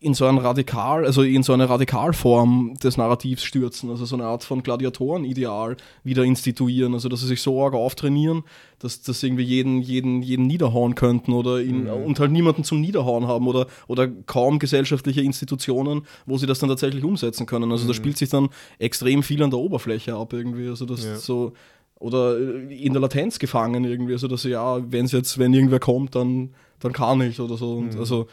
[0.00, 4.24] in so ein Radikal, also in so eine Radikalform des Narrativs stürzen, also so eine
[4.24, 8.42] Art von Gladiatorenideal wieder instituieren, also dass sie sich so arg auftrainieren,
[8.78, 11.90] dass das irgendwie jeden, jeden, jeden niederhauen könnten oder ihn, mhm.
[11.90, 16.70] und halt niemanden zum Niederhauen haben oder, oder kaum gesellschaftliche Institutionen, wo sie das dann
[16.70, 17.70] tatsächlich umsetzen können.
[17.70, 17.88] Also mhm.
[17.88, 21.16] da spielt sich dann extrem viel an der Oberfläche ab irgendwie, also das ja.
[21.16, 21.52] so
[22.00, 26.16] oder in der Latenz gefangen irgendwie, also dass ja, wenn es jetzt, wenn irgendwer kommt,
[26.16, 27.74] dann, dann kann ich oder so.
[27.74, 28.00] Und mhm.
[28.00, 28.26] also,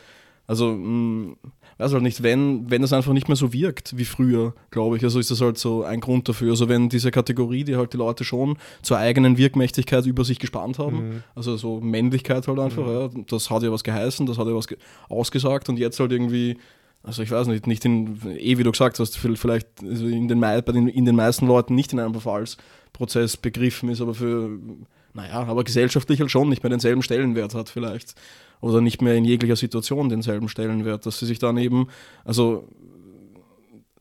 [0.49, 1.37] also mh, mm,
[1.77, 5.03] weiß halt nicht, wenn, wenn das einfach nicht mehr so wirkt wie früher, glaube ich,
[5.03, 6.49] also ist das halt so ein Grund dafür.
[6.49, 10.79] Also wenn diese Kategorie, die halt die Leute schon zur eigenen Wirkmächtigkeit über sich gespannt
[10.79, 11.23] haben, mhm.
[11.35, 12.91] also so Männlichkeit halt einfach, mhm.
[12.91, 14.67] ja, das hat ja was geheißen, das hat ja was
[15.07, 16.57] ausgesagt und jetzt halt irgendwie
[17.01, 20.61] also ich weiß nicht, nicht in, eh wie du gesagt hast, vielleicht in, den, bei
[20.61, 24.49] den, in den meisten Leuten nicht in einem Verfallsprozess begriffen ist, aber für,
[25.13, 28.15] naja, aber gesellschaftlich halt schon nicht mehr denselben Stellenwert hat vielleicht
[28.61, 31.87] oder nicht mehr in jeglicher Situation denselben Stellenwert, dass sie sich dann eben,
[32.25, 32.67] also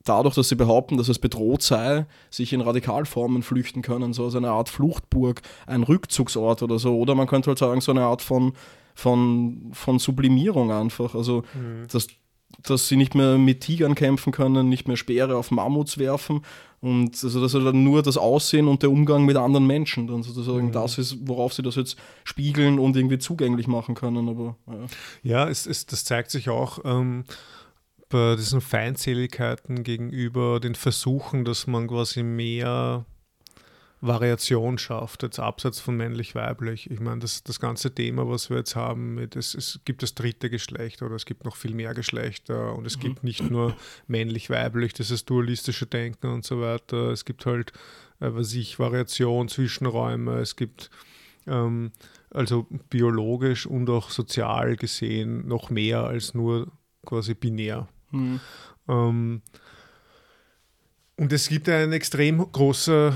[0.08, 4.34] dadurch, dass sie behaupten, dass es bedroht sei, sich in Radikalformen flüchten können, so als
[4.34, 6.96] eine Art Fluchtburg, ein Rückzugsort oder so.
[6.98, 8.52] Oder man könnte halt sagen, so eine Art von,
[8.94, 11.14] von, von Sublimierung einfach.
[11.14, 11.86] Also, mhm.
[11.90, 12.08] dass,
[12.62, 16.42] dass sie nicht mehr mit Tigern kämpfen können, nicht mehr Speere auf Mammuts werfen,
[16.80, 20.22] und also das ist dann nur das Aussehen und der Umgang mit anderen Menschen dann
[20.22, 20.72] sozusagen mhm.
[20.72, 24.28] das ist, worauf sie das jetzt spiegeln und irgendwie zugänglich machen können.
[24.28, 24.86] Aber ja,
[25.22, 27.24] ja es, es, das zeigt sich auch ähm,
[28.08, 33.04] bei diesen Feindseligkeiten gegenüber den Versuchen, dass man quasi mehr
[34.00, 36.90] Variation schafft, jetzt abseits von männlich-weiblich.
[36.90, 40.14] Ich meine, das, das ganze Thema, was wir jetzt haben, mit, es, es gibt das
[40.14, 43.00] dritte Geschlecht oder es gibt noch viel mehr Geschlechter und es mhm.
[43.00, 43.76] gibt nicht nur
[44.06, 47.10] männlich-weiblich, das ist dualistische Denken und so weiter.
[47.10, 47.72] Es gibt halt,
[48.20, 50.90] äh, was ich, Variation, Zwischenräume, es gibt
[51.48, 51.90] ähm,
[52.30, 56.70] also biologisch und auch sozial gesehen noch mehr als nur
[57.04, 57.88] quasi binär.
[58.12, 58.40] Mhm.
[58.88, 59.42] Ähm,
[61.16, 63.12] und es gibt eine extrem große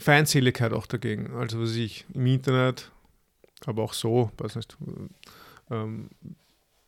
[0.00, 1.34] Feindseligkeit auch dagegen.
[1.34, 2.90] Also was ich im Internet,
[3.64, 4.76] aber auch so, weiß nicht,
[5.70, 6.10] ähm,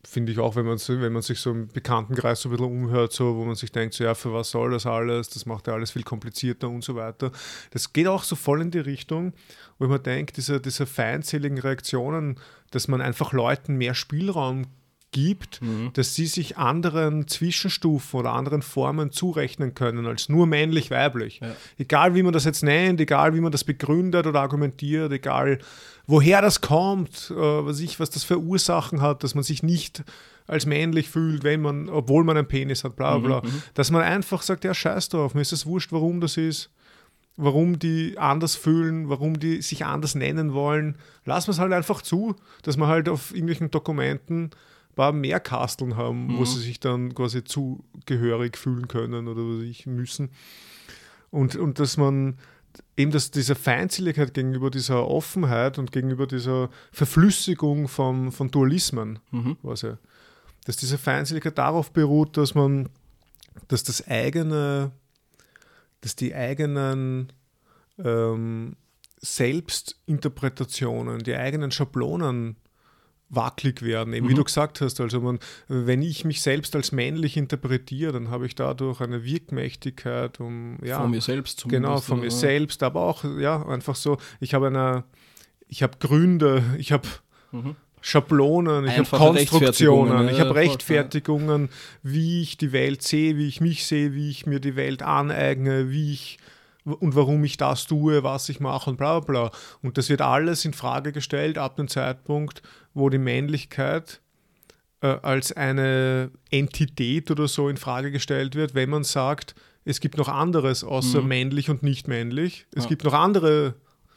[0.04, 3.12] finde ich auch, wenn man, wenn man sich so im Bekanntenkreis so ein bisschen umhört,
[3.12, 5.28] so, wo man sich denkt, so, ja, für was soll das alles?
[5.28, 7.32] Das macht ja alles viel komplizierter und so weiter.
[7.72, 9.32] Das geht auch so voll in die Richtung,
[9.78, 12.38] wo man denkt, diese, diese feindseligen Reaktionen,
[12.70, 14.66] dass man einfach Leuten mehr Spielraum
[15.10, 15.90] gibt, mhm.
[15.94, 21.40] dass sie sich anderen Zwischenstufen oder anderen Formen zurechnen können als nur männlich-weiblich.
[21.40, 21.48] Ja.
[21.78, 25.58] Egal wie man das jetzt nennt, egal wie man das begründet oder argumentiert, egal
[26.06, 30.04] woher das kommt, äh, was, ich, was das für Ursachen hat, dass man sich nicht
[30.46, 33.40] als männlich fühlt, wenn man, obwohl man einen Penis hat, bla bla.
[33.42, 33.62] Mhm, mhm.
[33.74, 36.70] dass man einfach sagt, ja, scheiß drauf, mir ist es wurscht, warum das ist
[37.38, 40.96] warum die anders fühlen, warum die sich anders nennen wollen.
[41.24, 44.50] Lassen wir es halt einfach zu, dass man halt auf irgendwelchen Dokumenten
[44.98, 46.38] paar mehr Kasteln haben, mhm.
[46.38, 50.30] wo sie sich dann quasi zugehörig fühlen können oder was ich müssen.
[51.30, 52.36] Und, und dass man
[52.96, 59.56] eben dass diese Feindseligkeit gegenüber dieser Offenheit und gegenüber dieser Verflüssigung von, von Dualismen, mhm.
[59.62, 59.98] ja,
[60.64, 62.88] dass diese Feindseligkeit darauf beruht, dass man,
[63.68, 64.90] dass das eigene,
[66.00, 67.32] dass die eigenen
[67.98, 68.74] ähm,
[69.20, 72.56] Selbstinterpretationen, die eigenen Schablonen
[73.30, 74.14] wackelig werden.
[74.14, 74.30] Eben mhm.
[74.30, 78.46] wie du gesagt hast, also man, wenn ich mich selbst als männlich interpretiere, dann habe
[78.46, 81.84] ich dadurch eine Wirkmächtigkeit, um ja, von mir selbst zumindest.
[81.84, 84.18] Genau, von mir selbst, aber auch ja einfach so.
[84.40, 85.04] Ich habe eine,
[85.66, 87.08] ich habe Gründe, ich habe
[87.52, 87.76] mhm.
[88.00, 91.68] Schablonen, ich habe Konstruktionen, ich habe Rechtfertigungen,
[92.02, 95.90] wie ich die Welt sehe, wie ich mich sehe, wie ich mir die Welt aneigne,
[95.90, 96.38] wie ich
[96.92, 99.50] und warum ich das tue, was ich mache und bla bla.
[99.82, 102.62] Und das wird alles in Frage gestellt ab dem Zeitpunkt,
[102.94, 104.20] wo die Männlichkeit
[105.00, 110.18] äh, als eine Entität oder so in Frage gestellt wird, wenn man sagt, es gibt
[110.18, 111.28] noch anderes außer mhm.
[111.28, 112.66] männlich und nicht männlich.
[112.74, 112.88] Es ja.
[112.90, 113.74] gibt noch andere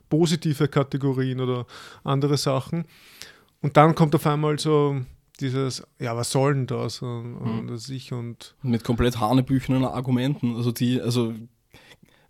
[0.10, 1.66] positive Kategorien oder
[2.04, 2.86] andere Sachen.
[3.62, 5.02] Und dann kommt auf einmal so
[5.40, 7.02] dieses, ja, was soll denn das?
[7.02, 7.80] Und, und, mhm.
[7.90, 10.56] ich und mit komplett hanebüchenen Argumenten.
[10.56, 11.34] Also die, also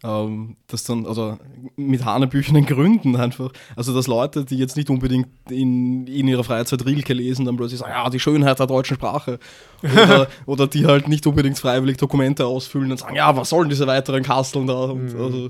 [0.03, 1.37] ähm, das dann, also
[1.75, 6.85] mit hanebüchenen Gründen einfach, also dass Leute, die jetzt nicht unbedingt in, in ihrer Freizeit
[6.85, 9.39] Rilke lesen, dann plötzlich sagen, ja, die Schönheit der deutschen Sprache.
[9.83, 13.85] Oder, oder die halt nicht unbedingt freiwillig Dokumente ausfüllen und sagen, ja, was sollen diese
[13.87, 14.85] weiteren Kasteln da?
[14.85, 15.21] Und, Mhm.
[15.21, 15.49] also,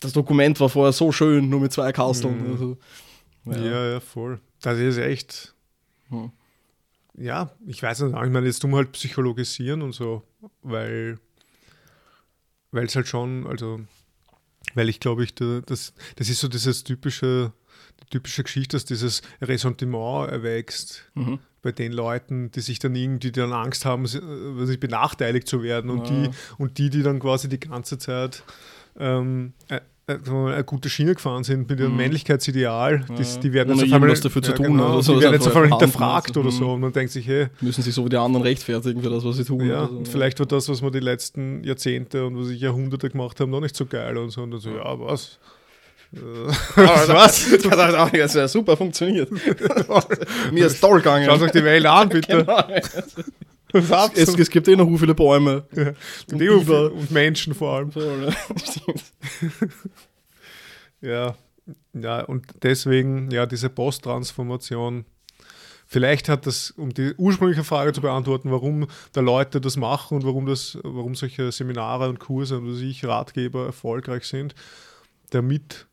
[0.00, 2.44] das Dokument war vorher so schön, nur mit zwei Kasteln.
[2.44, 2.50] Mhm.
[2.52, 2.76] Also,
[3.46, 4.38] Ja, ja, voll.
[4.62, 5.54] Das ist echt.
[6.10, 6.30] Hm.
[7.16, 10.22] Ja, ich weiß nicht, ich meine, jetzt tun wir halt psychologisieren und so,
[10.62, 11.18] weil
[12.70, 13.80] weil es halt schon, also,
[14.74, 17.52] weil ich glaube, ich, da- das, das ist so dieses typische,
[18.02, 21.38] die typische Geschichte, dass dieses Ressentiment erwächst Mhm.
[21.62, 25.90] bei den Leuten, die sich dann irgendwie dann Angst haben, äh, sich benachteiligt zu werden
[25.90, 26.28] und, Ja.
[26.28, 28.42] die, und die, die dann quasi die ganze Zeit
[28.98, 29.52] ähm,
[30.08, 31.96] äh, eine gute Schiene gefahren sind mit ihrem Mhm.
[31.98, 33.14] Männlichkeitsmaal, Ja.
[33.14, 35.14] die, die werden Ohne jetzt auf einmal irgendwas dafür zu ja, tun genau, oder so,
[35.14, 37.94] die werden jetzt auf einmal hinterfragt oder so und man denkt sich, hey, Müssen sich
[37.94, 39.66] so wie die anderen rechtfertigen für das, was sie tun.
[39.66, 39.96] ja, so.
[39.98, 43.50] und vielleicht war das, was wir die letzten Jahrzehnte und was ich Jahrhunderte gemacht haben,
[43.50, 44.42] noch nicht so geil und so.
[44.42, 45.38] Und dann so, ja, was?
[46.74, 47.50] Was?
[47.62, 49.28] Das hat auch ja super funktioniert.
[50.52, 51.26] Mir ist toll gegangen.
[51.26, 52.38] Schaut euch die Welt an, bitte.
[52.46, 52.64] Genau.
[53.72, 55.66] Es, es gibt eh noch so viele Bäume.
[55.74, 55.92] Ja.
[56.32, 57.92] und Und, und Menschen vor allem.
[57.92, 59.04] Voll, Stimmt.
[61.00, 61.36] Ja,
[61.92, 65.04] ja, und deswegen, ja, diese Posttransformation.
[65.86, 70.24] Vielleicht hat das, um die ursprüngliche Frage zu beantworten, warum da Leute das machen und
[70.24, 74.54] warum das, warum solche Seminare und Kurse und was ich Ratgeber erfolgreich sind,
[75.30, 75.86] damit,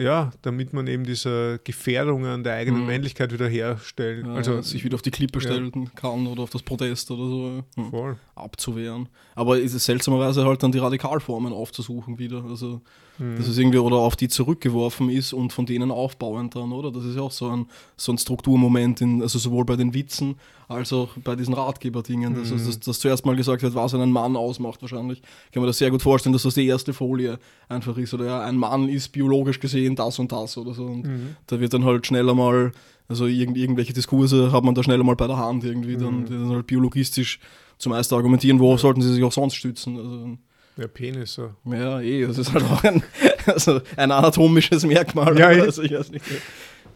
[0.00, 2.86] ja, damit man eben diese Gefährdungen der eigenen Mhm.
[2.86, 5.42] Männlichkeit wiederherstellen, Ja, also sich wieder auf die Klippe Ja.
[5.42, 8.16] stellen kann oder auf das Podest oder so hm, voll.
[8.34, 9.08] abzuwehren.
[9.34, 12.42] Aber ist es seltsamerweise halt dann die Radikalformen aufzusuchen wieder.
[12.44, 12.80] Also
[13.20, 13.36] Mhm.
[13.36, 16.90] dass es irgendwie oder auf die zurückgeworfen ist und von denen aufbauend dann, oder?
[16.90, 17.66] Das ist ja auch so ein,
[17.96, 20.36] so ein Strukturmoment, in, also sowohl bei den Witzen
[20.68, 22.64] als auch bei diesen Ratgeberdingen, dass, Mhm.
[22.66, 25.20] dass, dass zuerst mal gesagt wird, was einen Mann ausmacht wahrscheinlich.
[25.46, 28.24] Ich kann mir das sehr gut vorstellen, dass das die erste Folie einfach ist, oder
[28.24, 30.84] ja, ein Mann ist biologisch gesehen das und das oder so.
[30.84, 31.36] Und Mhm.
[31.46, 32.72] da wird dann halt schneller mal,
[33.08, 36.24] also irgend, irgendwelche Diskurse hat man da schneller mal bei der Hand irgendwie, dann, Mhm.
[36.26, 37.38] die dann halt biologistisch
[37.78, 39.96] zumeist argumentieren, worauf sollten sie sich auch sonst stützen.
[39.96, 40.38] Also,
[40.76, 41.34] Ja, Penis.
[41.34, 41.54] So.
[41.64, 43.02] ja, eh, das ist halt auch ein,
[43.46, 45.38] also ein anatomisches Merkmal.
[45.38, 45.60] Ja, eh.
[45.60, 46.24] also ich weiß nicht.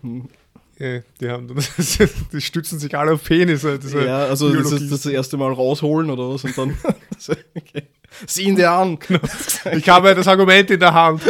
[0.02, 0.28] Hm.
[0.78, 1.54] Ja, die, haben,
[2.32, 3.78] die stützen sich alle auf Penisse.
[3.78, 6.76] Diese Ja, also das, ist das erste Mal rausholen oder was und dann
[7.56, 7.84] okay.
[8.26, 8.98] sieh ihn dir an.
[9.72, 11.22] Ich habe das Argument in der Hand.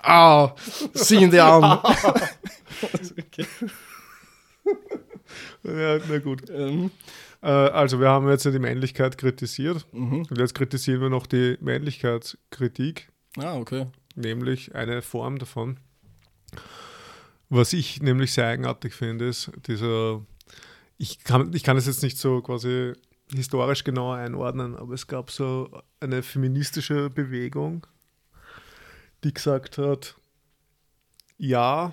[0.00, 0.54] Ah,
[0.94, 1.80] sieh ihn dir an.
[2.82, 3.46] okay.
[5.62, 6.42] Ja, na gut.
[6.50, 6.90] ähm,
[7.44, 9.86] Äh, also, wir haben jetzt ja die Männlichkeit kritisiert.
[9.92, 10.26] mhm.
[10.30, 13.86] Und jetzt kritisieren wir noch die Männlichkeitskritik, Ah, okay.
[14.14, 15.78] nämlich eine Form davon.
[17.50, 20.22] Was ich nämlich sehr eigenartig finde, ist dieser.
[20.96, 22.92] Ich kann, ich kann es jetzt nicht so quasi
[23.34, 25.68] historisch genau einordnen, aber es gab so
[26.00, 27.86] eine feministische Bewegung,
[29.24, 30.14] die gesagt hat,
[31.36, 31.92] ja,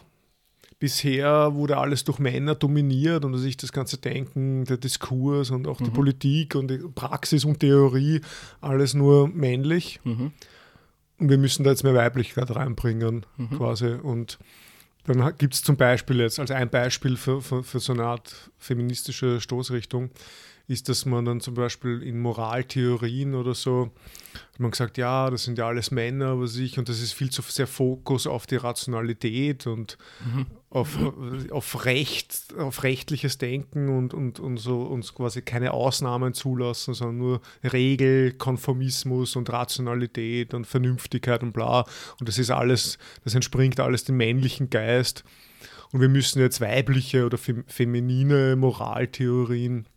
[0.82, 5.78] bisher wurde alles durch Männer dominiert und sich das ganze Denken, der Diskurs und auch
[5.78, 5.94] die Mhm.
[5.94, 8.20] Politik und die Praxis und Theorie
[8.60, 10.00] alles nur männlich.
[10.04, 10.32] Mhm.
[11.20, 13.50] Und wir müssen da jetzt mehr Weiblichkeit reinbringen, Mhm.
[13.58, 13.92] quasi.
[13.94, 14.40] Und
[15.06, 18.52] dann gibt es zum Beispiel jetzt, als ein Beispiel für, für, für so eine Art
[18.58, 20.10] feministische Stoßrichtung,
[20.68, 23.92] ist, dass man dann zum Beispiel in Moraltheorien oder so,
[24.54, 27.30] hat man gesagt, ja, das sind ja alles Männer, was ich, und das ist viel
[27.30, 30.46] zu sehr Fokus auf die Rationalität und Mhm.
[30.72, 30.98] Auf,
[31.52, 37.18] auf Recht, auf rechtliches Denken und, und, und so uns quasi keine Ausnahmen zulassen, sondern
[37.18, 41.82] nur Regel, Konformismus und Rationalität und Vernünftigkeit und bla.
[42.22, 45.26] Und das ist alles, das entspringt alles dem männlichen Geist.
[45.92, 49.88] Und wir müssen jetzt weibliche oder fem feminine Moraltheorien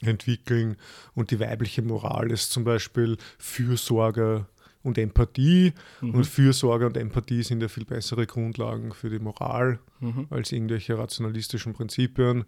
[0.00, 0.76] entwickeln.
[1.14, 4.46] Und die weibliche Moral ist zum Beispiel Fürsorge
[4.82, 5.72] und Empathie.
[6.00, 6.14] Mhm.
[6.14, 10.26] Und Fürsorge und Empathie sind ja viel bessere Grundlagen für die Moral Mhm.
[10.30, 12.44] als irgendwelche rationalistischen Prinzipien.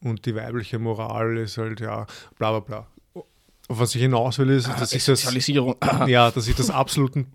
[0.00, 2.06] Und die weibliche Moral ist halt, ja,
[2.38, 2.86] bla bla bla.
[3.68, 5.24] Auf was ich hinaus will, ist, dass ich das,
[6.06, 7.32] ja, dass ich das absoluten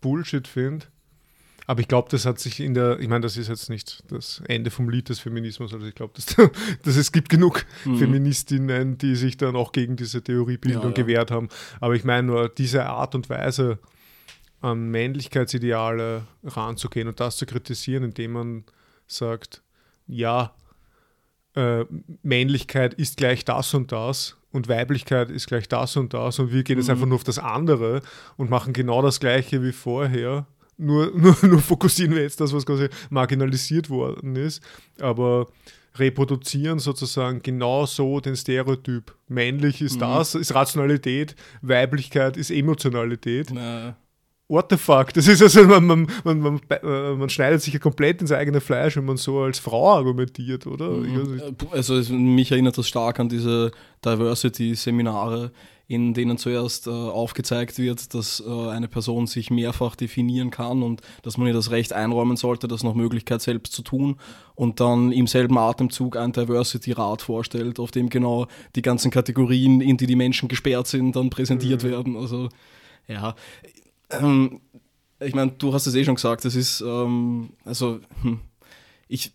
[0.00, 0.86] Bullshit finde.
[1.66, 4.42] Aber ich glaube, das hat sich in der, ich meine, das ist jetzt nicht das
[4.46, 6.26] Ende vom Lied des Feminismus, also ich glaube, dass,
[6.82, 7.96] dass es gibt genug Mhm.
[7.98, 10.94] Feministinnen, die sich dann auch gegen diese Theoriebildung Ja, ja.
[10.94, 11.48] gewehrt haben.
[11.80, 13.78] Aber ich meine nur, diese Art und Weise
[14.60, 18.64] an Männlichkeitsideale ranzugehen und das zu kritisieren, indem man
[19.06, 19.62] sagt,
[20.06, 20.54] ja,
[21.54, 21.84] äh,
[22.22, 26.62] Männlichkeit ist gleich das und das und Weiblichkeit ist gleich das und das und wir
[26.62, 26.92] gehen jetzt Mhm.
[26.94, 28.02] einfach nur auf das andere
[28.36, 30.46] und machen genau das gleiche wie vorher.
[30.80, 34.62] Nur, nur, nur fokussieren wir jetzt das, was quasi marginalisiert worden ist.
[35.00, 35.46] Aber
[35.96, 39.12] reproduzieren sozusagen genau so den Stereotyp.
[39.28, 40.00] Männlich ist Mhm.
[40.00, 43.50] das, ist Rationalität, Weiblichkeit ist Emotionalität.
[43.52, 43.96] Na,
[44.48, 45.12] What the fuck?
[45.14, 48.60] Das ist also, man, man, man, man, äh, man schneidet sich ja komplett ins eigene
[48.60, 50.90] Fleisch, wenn man so als Frau argumentiert, oder?
[50.90, 51.40] Nicht.
[51.40, 53.70] Äh, Also es, mich erinnert das stark an diese
[54.04, 55.52] Diversity-Seminare,
[55.90, 61.00] in denen zuerst äh, aufgezeigt wird, dass äh, eine Person sich mehrfach definieren kann und
[61.22, 64.14] dass man ihr das Recht einräumen sollte, das nach Möglichkeit selbst zu tun
[64.54, 69.96] und dann im selben Atemzug ein Diversity-Rat vorstellt, auf dem genau die ganzen Kategorien, in
[69.96, 72.16] die die Menschen gesperrt sind, dann präsentiert werden.
[72.16, 72.50] Also
[73.08, 73.34] ja,
[74.10, 74.60] ähm,
[75.18, 78.38] ich meine, du hast es eh schon gesagt, das ist, ähm, also hm,
[79.08, 79.32] ich,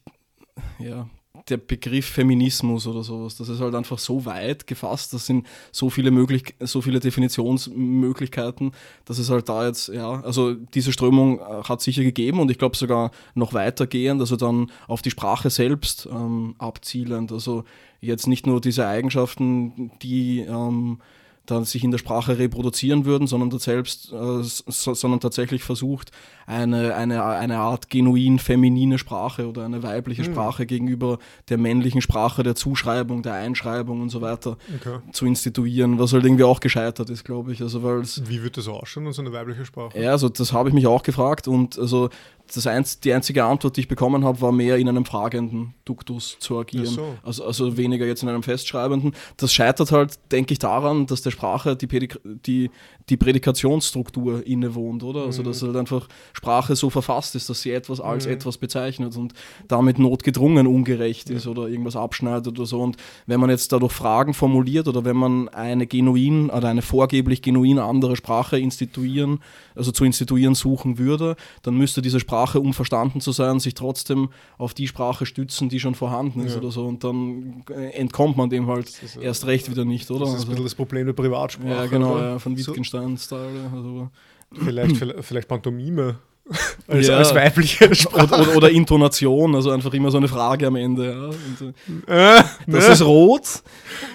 [0.80, 1.10] ja,
[1.50, 5.90] der Begriff Feminismus oder sowas, das ist halt einfach so weit gefasst, das sind so
[5.90, 8.72] viele möglich, so viele Definitionsmöglichkeiten,
[9.06, 12.58] dass es halt da jetzt, ja, also diese Strömung äh, hat sicher gegeben und ich
[12.58, 17.64] glaube sogar noch weitergehend, also dann auf die Sprache selbst ähm, abzielend, also
[18.02, 21.00] jetzt nicht nur diese Eigenschaften, die ähm,
[21.46, 26.12] dann sich in der Sprache reproduzieren würden, sondern, selbst, äh, so, sondern tatsächlich versucht,
[26.48, 31.18] eine, eine, eine Art genuin feminine Sprache oder eine weibliche Sprache gegenüber
[31.50, 35.00] der männlichen Sprache der Zuschreibung, der Einschreibung und so weiter Okay.
[35.12, 37.62] zu instituieren, was halt irgendwie auch gescheitert ist, glaube ich.
[37.62, 40.00] Also Wie wird das ausschauen, so eine weibliche Sprache?
[40.00, 42.10] ja, also das habe ich mich auch gefragt und also
[42.54, 46.38] das einz die einzige Antwort, die ich bekommen habe, war mehr in einem fragenden Duktus
[46.40, 46.86] zu agieren.
[46.86, 47.18] So.
[47.24, 49.16] Also, also weniger jetzt in einem festschreibenden.
[49.38, 52.70] Das scheitert halt, denke ich, daran, dass der Sprache die, Pädik die,
[53.10, 55.24] die Prädikationsstruktur innewohnt, oder?
[55.26, 59.34] Also dass halt einfach Sprache so verfasst ist, dass sie etwas als etwas bezeichnet und
[59.70, 62.82] damit notgedrungen ungerecht ist oder irgendwas abschneidet oder so.
[62.82, 67.42] Und wenn man jetzt dadurch Fragen formuliert oder wenn man eine genuin oder eine vorgeblich
[67.42, 69.40] genuin andere Sprache instituieren,
[69.76, 74.30] also zu instituieren suchen würde, dann müsste diese Sprache, um verstanden zu sein, sich trotzdem
[74.58, 76.60] auf die Sprache stützen, die schon vorhanden ist Ja.
[76.60, 76.86] oder so.
[76.86, 80.20] Und dann äh, entkommt man dem halt ist, äh, erst recht wieder nicht, oder?
[80.26, 81.70] Das ist ein Also, bisschen das Problem der Privatsprache.
[81.70, 83.72] ja, genau, ja, von So, Wittgenstein-Style.
[83.74, 84.10] Also.
[84.64, 86.16] vielleicht, vielleicht, Pantomime
[86.88, 87.18] als, Ja.
[87.18, 88.24] als weibliche Sprache.
[88.26, 91.12] Oder, oder, oder Intonation, also einfach immer so eine Frage am Ende.
[91.12, 91.26] Ja.
[91.26, 91.74] Und,
[92.08, 92.94] äh, Äh, das ne?
[92.94, 93.64] ist rot.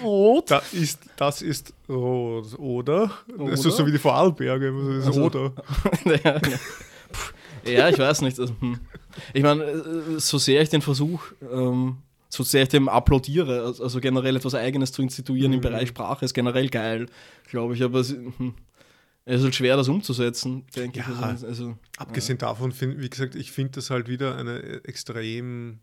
[0.03, 0.49] Rot.
[0.51, 3.11] Da ist, das ist rot, oder?
[3.37, 3.75] Das ist Oder?
[3.75, 4.71] so wie die Vorarlberge.
[4.71, 5.51] Das ist Also- oder.
[6.23, 6.39] ja,
[7.71, 7.89] ja.
[7.89, 8.39] Ich weiß nicht.
[8.39, 8.79] Also, hm.
[9.33, 9.75] Ich meine, äh,
[10.19, 11.21] so sehr ich den Versuch,
[11.51, 11.97] ähm,
[12.29, 15.63] so sehr ich dem applaudiere, also generell etwas Eigenes zu instituieren im Mhm.
[15.63, 17.07] Bereich Sprache, ist generell geil,
[17.49, 17.83] glaube ich.
[17.83, 18.53] Aber es, hm,
[19.25, 21.05] es ist halt schwer, das umzusetzen, denke Ja.
[21.11, 21.17] ich.
[21.21, 25.79] Also, also, Abgesehen davon, find, wie gesagt, ich finde das halt wieder eine extrem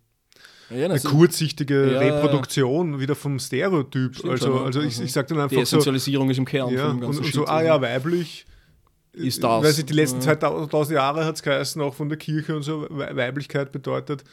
[0.71, 2.17] ja, eine kurzsichtige Ja, ja.
[2.21, 4.17] Reproduktion wieder vom Stereotyp.
[4.17, 4.65] Stimmt also, ja.
[4.65, 7.09] also ich, ich sage dann die einfach so, Essentialisierung ist im Kern ja, von dem
[7.09, 7.67] und, und so, ah also.
[7.67, 8.45] ja, weiblich.
[9.15, 10.39] Ist äh, das, Weiß ich, die letzten ja.
[10.39, 14.25] 2000 Jahre hat es geheißen, auch von der Kirche und so, We- Weiblichkeit bedeutet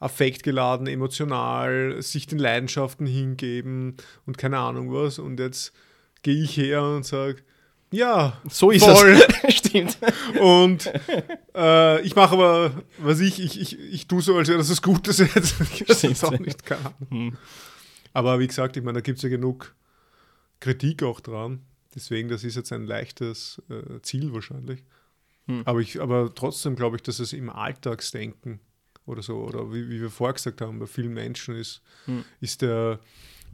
[0.00, 3.96] affektgeladen, emotional, sich den Leidenschaften hingeben
[4.26, 5.18] und keine Ahnung was.
[5.18, 5.72] Und jetzt
[6.22, 7.36] gehe ich her und sage,
[7.94, 9.18] ja, So ist voll.
[9.42, 9.54] es.
[9.56, 9.98] Stimmt.
[10.40, 10.90] Und
[11.54, 14.82] äh, ich mache aber, was ich, ich, ich, ich tue so, als wäre das das
[14.82, 15.56] Gutes jetzt.
[15.86, 17.08] Das ist auch nicht, keine Ahnung.
[17.10, 17.36] Hm.
[18.12, 19.74] Aber wie gesagt, ich meine, da gibt es ja genug
[20.60, 21.60] Kritik auch dran.
[21.94, 24.82] Deswegen, das ist jetzt ein leichtes äh, Ziel wahrscheinlich.
[25.46, 25.62] Hm.
[25.64, 28.60] Aber, ich, aber trotzdem glaube ich, dass es im Alltagsdenken
[29.06, 32.24] oder so, oder wie, wie wir vorher gesagt haben, bei vielen Menschen ist, Hm.
[32.40, 32.98] ist der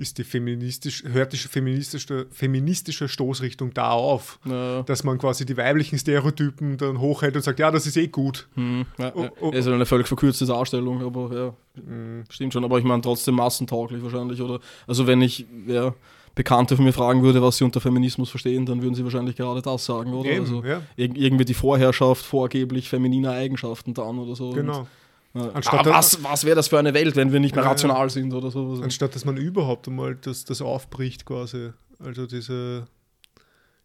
[0.01, 4.83] ist die feministisch, hört die feministische, feministische Stoßrichtung da auf, Ja.
[4.83, 8.49] dass man quasi die weiblichen Stereotypen dann hochhält und sagt, ja, das ist eh gut.
[8.55, 9.51] Hm, ja, Oh, oh.
[9.51, 12.25] Ist eine völlig verkürzte Darstellung, aber ja, Mhm.
[12.31, 12.65] stimmt schon.
[12.65, 14.41] Aber ich meine trotzdem massentauglich wahrscheinlich.
[14.43, 15.95] Oder also wenn ich ja,
[16.35, 19.61] Bekannte von mir fragen würde, was sie unter Feminismus verstehen, dann würden sie wahrscheinlich gerade
[19.63, 20.31] das sagen, oder?
[20.31, 24.51] Eben, also ja, ir irgendwie die Vorherrschaft vorgeblich femininer Eigenschaften dann oder so.
[24.51, 24.87] genau.
[25.35, 25.51] Ja.
[25.51, 27.73] Anstatt Aber was was wäre das für eine Welt, wenn wir nicht mehr Ja, ja.
[27.73, 28.71] rational sind oder so?
[28.71, 31.71] Also, Anstatt dass man überhaupt einmal das, das aufbricht quasi.
[31.99, 32.87] Also diese,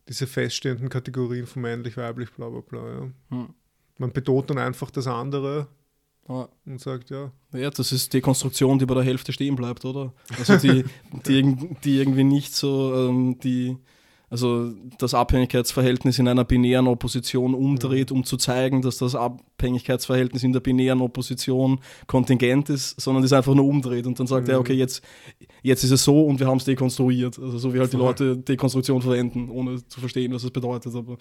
[0.07, 2.79] diese feststehenden Kategorien von männlich, weiblich, bla bla bla.
[2.79, 3.11] Ja.
[3.29, 3.53] Hm.
[3.97, 5.67] Man betont dann einfach das andere
[6.27, 6.49] ja.
[6.65, 10.13] und sagt, ja, Ja, das ist Dekonstruktion, die bei der Hälfte stehen bleibt, oder?
[10.37, 10.83] Also die,
[11.27, 13.77] die, die irgendwie nicht so ähm, die,
[14.35, 20.51] also das Abhängigkeitsverhältnis in einer binären Opposition umdreht, um zu zeigen, dass das Abhängigkeitsverhältnis in
[20.53, 24.61] der binären Opposition kontingent ist, sondern es einfach nur umdreht und dann sagt er, Mhm.
[24.61, 25.03] okay, jetzt,
[25.63, 27.39] jetzt ist es so und wir haben es dekonstruiert.
[27.39, 27.97] Also so wie halt die.
[27.97, 30.93] Leute Dekonstruktion verwenden, ohne zu verstehen, was es bedeutet.
[30.93, 31.17] Aber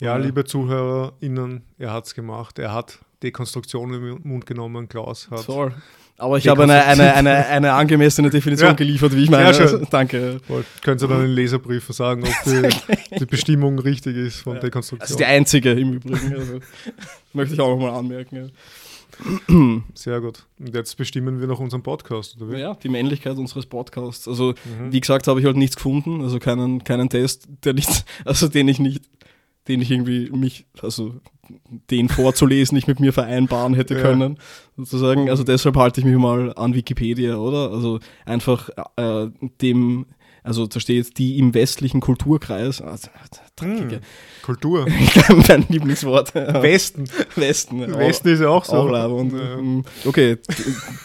[0.00, 0.16] ja, Ja.
[0.16, 2.58] liebe ZuhörerInnen, er hat es gemacht.
[2.58, 5.40] Er hat Dekonstruktion im Mund genommen, Klaus hat.
[5.40, 5.74] voll.
[6.18, 8.74] Aber ich habe eine, eine, eine, eine angemessene Definition Ja.
[8.74, 9.52] geliefert, wie ich meine.
[9.52, 9.86] Sehr schön.
[9.90, 10.40] Danke.
[10.46, 14.60] Wollt- Können Sie dann in Leserbriefen sagen, ob die, die Bestimmung richtig ist von Ja.
[14.60, 15.00] Dekonstruktion?
[15.00, 16.32] Das ist die einzige im Übrigen.
[16.34, 16.60] Also,
[17.32, 18.52] möchte ich auch nochmal anmerken.
[19.94, 20.46] Sehr gut.
[20.58, 22.60] Und jetzt bestimmen wir noch unseren Podcast, oder wie?
[22.60, 24.26] Ja, die Männlichkeit unseres Podcasts.
[24.26, 24.92] Also, Mhm.
[24.92, 28.68] wie gesagt, habe ich halt nichts gefunden, also keinen, keinen Test, der nicht, also den
[28.68, 29.04] ich nicht,
[29.68, 31.14] den ich irgendwie mich, also
[31.90, 34.00] den vorzulesen, nicht mit mir vereinbaren hätte Ja.
[34.02, 34.38] können,
[34.76, 35.28] sozusagen.
[35.28, 37.70] Also deshalb halte ich mich mal an Wikipedia, oder?
[37.72, 39.28] Also einfach äh,
[39.60, 40.06] dem,
[40.44, 43.08] also da steht die im westlichen Kulturkreis, also,
[43.56, 44.00] dreckige,
[44.42, 44.86] Kultur.
[45.48, 46.34] mein Lieblingswort.
[46.34, 47.04] Westen.
[47.36, 47.80] Westen.
[47.80, 47.98] ja.
[47.98, 48.74] Westen ist ja auch so.
[48.76, 49.32] Auch leibend.
[49.32, 49.56] Ja.
[49.56, 49.84] Mhm.
[50.04, 50.38] Okay,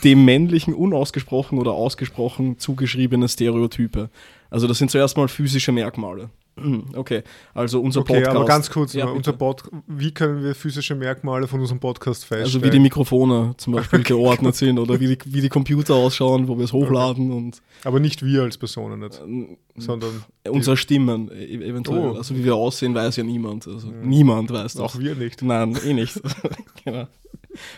[0.04, 4.10] dem männlichen unausgesprochen oder ausgesprochen zugeschriebene Stereotype.
[4.50, 6.30] Also das sind zuerst mal physische Merkmale.
[6.96, 7.22] Okay,
[7.54, 8.36] also unser Okay, Podcast.
[8.36, 12.46] aber ganz kurz, Ja, unser Pod wie können wir physische Merkmale von unserem Podcast feststellen?
[12.46, 16.48] Also wie die Mikrofone zum Beispiel geordnet sind oder wie die, wie die Computer ausschauen,
[16.48, 21.30] wo wir es hochladen und aber nicht wir als Personen nicht, ähm, sondern unsere Stimmen
[21.32, 22.10] e- eventuell.
[22.10, 22.16] Oh.
[22.16, 23.68] Also wie wir aussehen, weiß ja niemand.
[23.68, 24.82] Also niemand weiß das.
[24.82, 25.44] auch wir nicht.
[25.44, 26.20] Nein, eh nicht.
[26.84, 27.08] genau.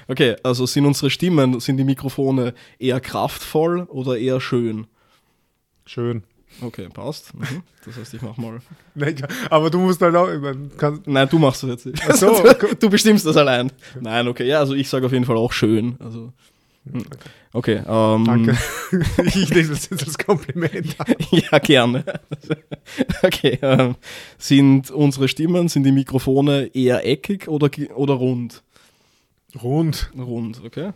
[0.08, 4.88] Okay, also sind unsere Stimmen, sind die Mikrofone eher kraftvoll oder eher schön?
[5.86, 6.24] Schön.
[6.62, 7.34] Okay, passt.
[7.34, 7.64] Mhm.
[7.86, 8.60] Das heißt, ich mach mal.
[8.96, 9.16] Nein,
[9.50, 12.04] aber du musst halt auch, ich mein, kann, Nein, du machst das jetzt nicht.
[12.08, 12.44] Ach so.
[12.80, 13.72] du bestimmst das allein.
[14.00, 15.96] Nein, okay, ja, also ich sage auf jeden Fall auch schön.
[16.00, 16.34] Also,
[16.92, 17.06] hm.
[17.54, 18.58] okay, ähm, danke.
[19.26, 20.96] ich lese das jetzt als Kompliment.
[21.32, 22.04] ja, gerne.
[23.24, 23.96] okay, ähm,
[24.38, 28.64] sind unsere Stimmen, sind die Mikrofone eher eckig oder, oder rund?
[29.62, 30.12] Rund.
[30.18, 30.92] Rund, okay.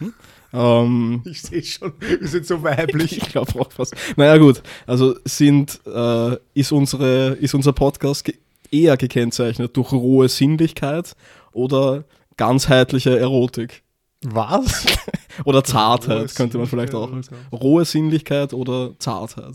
[0.00, 0.14] Mhm.
[0.52, 3.12] Ähm, Ich sehe schon, wir sind so weiblich.
[3.18, 3.94] Ich glaube auch fast.
[4.16, 4.62] Naja, gut.
[4.86, 8.34] Also sind, äh, ist, unsere, ist unser Podcast ge
[8.72, 11.16] eher gekennzeichnet durch rohe Sinnlichkeit
[11.52, 12.04] oder
[12.36, 13.82] ganzheitliche Erotik?
[14.22, 14.84] Was?
[15.44, 17.10] Oder Zartheit, könnte man vielleicht auch.
[17.50, 19.54] Rohe Sinnlichkeit oder Zartheit?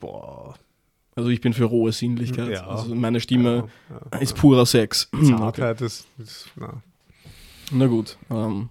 [0.00, 0.54] Boah.
[1.14, 2.50] Also ich bin für rohe Sinnlichkeit.
[2.50, 2.66] Ja.
[2.66, 4.18] Also meine Stimme Ja, ja.
[4.18, 5.08] ist purer Sex.
[5.12, 5.26] Okay.
[5.38, 6.82] Zartheit ist, ist na.
[7.70, 8.16] Na gut.
[8.30, 8.70] Ähm,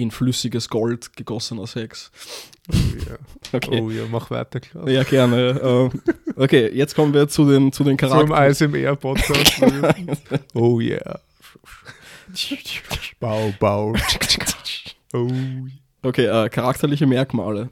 [0.00, 2.10] in flüssiges Gold gegossener Sex.
[2.72, 2.76] Oh
[3.08, 3.18] ja.
[3.52, 3.80] Okay.
[3.80, 4.88] Oh ja, mach weiter, Klaus.
[4.88, 5.60] Ja, gerne.
[5.62, 6.02] ähm,
[6.36, 8.32] okay, jetzt kommen wir zu den, zu den Charakteren.
[8.32, 9.62] ASMR-Podcast.
[10.54, 11.20] oh yeah.
[13.18, 13.94] Bau, bau.
[15.12, 15.28] Oh.
[16.02, 17.70] Okay, äh, charakterliche Merkmale.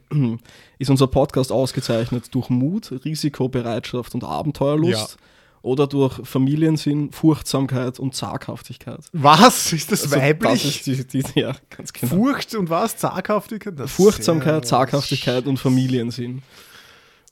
[0.77, 5.17] Ist unser Podcast ausgezeichnet durch Mut, Risiko, Bereitschaft und Abenteuerlust?
[5.61, 8.99] Oder durch Familiensinn, Furchtsamkeit und Zaghaftigkeit?
[9.11, 9.73] Was?
[9.73, 10.63] Ist das Also, weiblich?
[10.63, 12.15] Das ist die, die, ja, ganz genau.
[12.15, 12.95] Furcht und was?
[12.97, 13.77] Zaghaftigkeit?
[13.77, 16.41] Das Furchtsamkeit, Zaghaftigkeit und Familiensinn.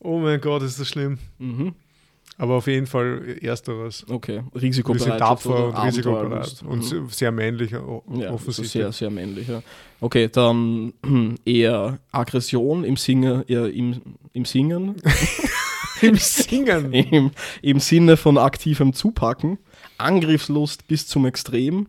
[0.01, 1.17] Oh mein Gott, ist das schlimm.
[1.39, 1.73] Mhm.
[2.39, 4.05] Aber auf jeden Fall ersteres.
[4.07, 6.61] Okay, sind Risikobereitschaft tapfer und risikobereit.
[6.67, 6.83] Und Mhm.
[6.83, 8.71] se- sehr männlich, Ja, offensichtlich.
[8.71, 9.47] sehr, sehr männlich.
[9.47, 9.63] Ja.
[10.01, 10.93] Okay, dann
[11.45, 13.99] eher Aggression im, Singe, eher im,
[14.33, 15.01] im Singen,
[16.01, 16.93] Im Singen.
[16.93, 17.31] im,
[17.61, 19.57] im Sinne von aktivem Zupacken,
[19.97, 21.87] Angriffslust bis zum Extrem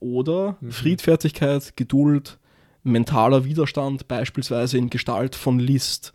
[0.00, 0.70] oder Mhm.
[0.72, 2.38] Friedfertigkeit, Geduld,
[2.82, 6.12] mentaler Widerstand, beispielsweise in Gestalt von List.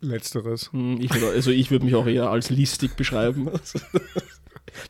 [0.00, 0.70] Letzteres.
[0.72, 3.50] Hm, Ich, würd- also ich würde mich auch eher als listig beschreiben.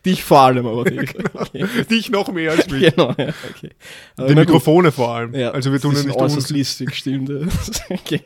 [0.05, 1.15] Dich vor allem, aber dich.
[1.33, 1.65] Okay.
[1.89, 2.93] Dich noch mehr als mich.
[2.93, 3.69] Genau, ja, okay.
[3.69, 3.73] Die
[4.17, 4.35] na gut.
[4.35, 5.33] Mikrofone vor allem.
[5.33, 6.49] Ja, also wir tun ja nicht äußerst uns.
[6.51, 7.29] listig, stimmt.
[7.89, 8.21] Okay,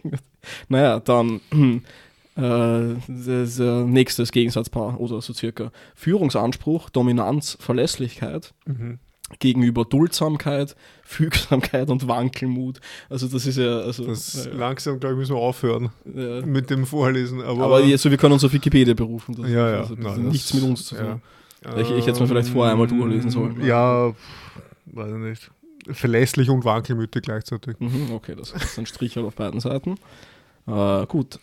[0.67, 1.39] naja, dann
[2.35, 5.71] das äh, nächstes Gegensatzpaar oder so circa.
[5.95, 8.99] Führungsanspruch, Dominanz, Verlässlichkeit Mhm.
[9.39, 12.79] gegenüber Duldsamkeit, Fügsamkeit und Wankelmut.
[13.09, 16.69] Also das ist ja, also, Das äh, langsam, glaube ich, müssen wir aufhören äh, mit
[16.69, 17.41] dem Vorlesen.
[17.41, 19.35] Aber, aber also wir können uns auf Wikipedia berufen.
[19.35, 19.77] Das, ja, ja.
[19.81, 21.05] also, das na, hat das- nichts mit uns zu tun.
[21.05, 21.77] ja.
[21.77, 23.63] Ich- ich hätte es mir vielleicht vorher einmal durchlesen sollen.
[23.65, 24.09] Ja,
[24.87, 25.51] weiß ich nicht.
[25.91, 27.75] Verlässlich und wankelmütig gleichzeitig.
[27.79, 29.95] Mhm, okay, das ist ein Strich halt auf beiden Seiten.
[30.67, 31.39] Äh, gut.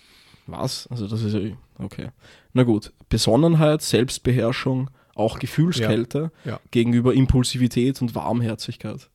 [0.53, 0.87] Was?
[0.89, 1.51] Also das ist ja.
[1.79, 2.09] Okay.
[2.53, 2.93] Na gut.
[3.09, 6.61] Besonnenheit, Selbstbeherrschung, auch Gefühlskälte Ja, ja.
[6.71, 9.09] gegenüber Impulsivität und Warmherzigkeit.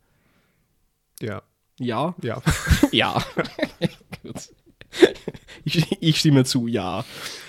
[1.21, 1.41] Ja,
[1.79, 2.15] Ja?
[2.21, 2.41] ja.
[2.91, 3.23] Ja.
[5.65, 7.03] Ich, ich stimme zu, ja.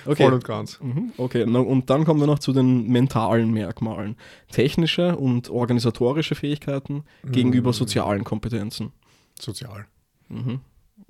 [0.05, 0.25] Okay.
[0.25, 0.81] Voll und ganz.
[0.81, 4.17] Mhm, Okay, na, und dann kommen wir noch zu den mentalen Merkmalen.
[4.51, 8.93] Technische und organisatorische Fähigkeiten gegenüber sozialen Kompetenzen.
[9.39, 9.87] Sozial.
[10.29, 10.61] Mhm.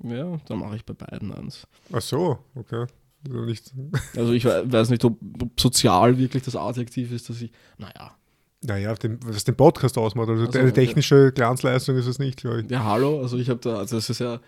[0.03, 1.67] Ja, da mache ich bei beiden eins.
[1.91, 2.85] Ach so, okay.
[3.27, 3.71] Also nicht,
[4.15, 8.11] Also ich we- weiß nicht, ob, ob sozial wirklich das Adjektiv ist, dass ich, naja,
[8.63, 10.29] naja, den, was den Podcast ausmacht.
[10.29, 12.71] Also Ach so, eine technische Glanzleistung ist es nicht, glaube ich.
[12.71, 14.39] ja hallo, also ich habe da, also das ist ja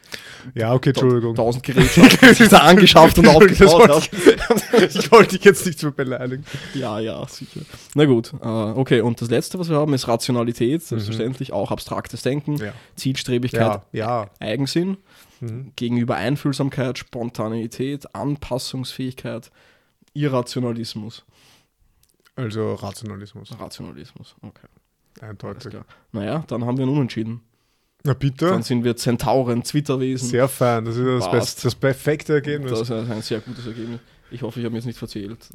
[0.56, 1.36] Ja, okay, Entschuldigung.
[1.36, 4.86] tausend Gerätschaften, die ich da angeschafft und aufgebaut habe.
[4.86, 6.44] ich wollte dich jetzt nicht so beleidigen.
[6.74, 7.62] Ja, ja, sicher.
[7.94, 12.24] Na gut, äh, okay, und das letzte, was wir haben, ist Rationalität, selbstverständlich, auch abstraktes
[12.24, 12.74] Denken, Ja.
[12.96, 14.30] Zielstrebigkeit, Ja, ja.
[14.40, 14.98] Eigensinn,
[15.42, 15.72] Mhm.
[15.76, 19.52] gegenüber Einfühlsamkeit, Spontaneität, Anpassungsfähigkeit,
[20.14, 21.26] Irrationalismus.
[22.36, 23.58] Also Rationalismus.
[23.60, 24.68] Rationalismus, okay.
[25.22, 25.74] Eindeutig.
[26.12, 27.42] Naja, dann haben wir einen Unentschieden.
[28.04, 28.48] Na bitte.
[28.48, 30.30] Dann sind wir Zentauren, Zwitterwesen.
[30.30, 30.86] Sehr fein.
[30.86, 32.72] Das ist das, das perfekte Ergebnis.
[32.72, 34.00] Das ist ein sehr gutes Ergebnis.
[34.32, 35.50] Ich hoffe, ich habe mir jetzt nicht verzählt.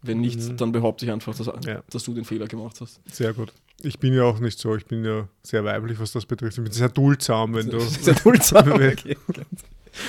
[0.00, 0.56] Wenn nicht, Mhm.
[0.56, 1.82] dann behaupte ich einfach, dass, Ja.
[1.90, 3.00] dass du den Fehler gemacht hast.
[3.12, 3.52] Sehr gut.
[3.82, 4.76] Ich bin ja auch nicht so.
[4.76, 6.58] Ich bin ja sehr weiblich, was das betrifft.
[6.58, 7.80] Ich bin sehr duldsam, wenn du.
[8.06, 8.70] Sehr duldsam.
[8.72, 9.16] Okay.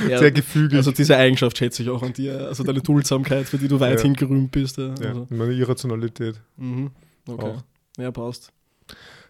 [0.07, 0.78] Ja, Sehr gefügig.
[0.78, 2.47] also diese Eigenschaft schätze ich auch an dir.
[2.47, 4.19] Also deine Duldsamkeit, für die du weithin Ja.
[4.19, 4.78] gerühmt bist.
[4.78, 4.93] Ja.
[4.93, 6.39] Also, meine Irrationalität.
[6.57, 6.91] mhm.
[7.28, 7.45] Okay.
[7.45, 7.63] Auch.
[7.97, 8.51] Ja, passt.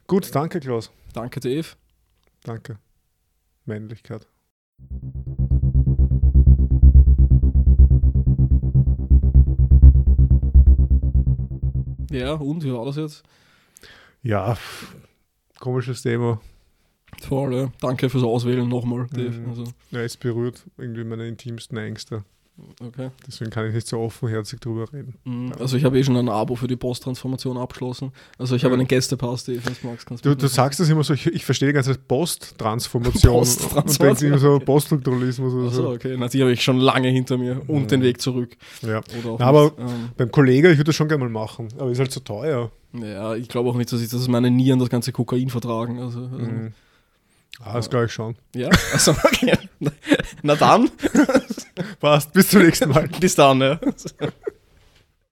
[0.07, 0.91] Gut, danke, Klaus.
[1.13, 1.67] Danke, Dave.
[2.43, 2.77] Danke.
[3.65, 4.27] Männlichkeit.
[12.11, 13.23] Ja, und wie war das jetzt?
[14.23, 14.57] Ja,
[15.59, 16.39] komisches Thema.
[17.21, 17.71] Voll, ja.
[17.81, 19.31] Danke fürs Auswählen nochmal, Dave.
[19.31, 19.49] Mhm.
[19.49, 22.23] Also, Ja, es berührt irgendwie meine intimsten Ängste.
[22.85, 23.09] Okay.
[23.27, 25.15] Deswegen kann ich nicht so offenherzig drüber reden.
[25.23, 25.53] Mhm.
[25.59, 28.11] Also ich habe eh schon ein Abo für die Posttransformation abgeschlossen.
[28.37, 28.79] Also ich habe Ja.
[28.79, 30.05] einen Gästepass, wenn du magst.
[30.05, 33.33] Kannst Du, du sagst das immer so, ich, ich verstehe die ganze Post-Transformation.
[33.39, 34.65] Post-Transformation, Und denkst immer so okay.
[34.65, 35.89] Poststrukturalismus oder Achso, so.
[35.91, 36.15] okay.
[36.17, 38.55] Na, die habe ich schon lange hinter mir und den Weg zurück.
[38.81, 39.01] Ja.
[39.39, 39.71] Na, aber-.
[39.77, 42.71] Ähm, Beim Kollegen, ich würde das schon gerne mal machen, aber ist halt so teuer.
[42.93, 45.99] ja, ich glaube auch nicht, dass ich dass meine Nieren das ganze Kokain vertragen.
[45.99, 46.73] Also, also Mhm.
[47.63, 48.35] Ah, das glaube ich schon.
[48.55, 49.55] Ja, also okay.
[50.41, 50.89] Na dann,
[51.99, 53.07] Passt, bis zum nächsten Mal.
[53.19, 53.61] bis dann.
[53.61, 53.79] Ja.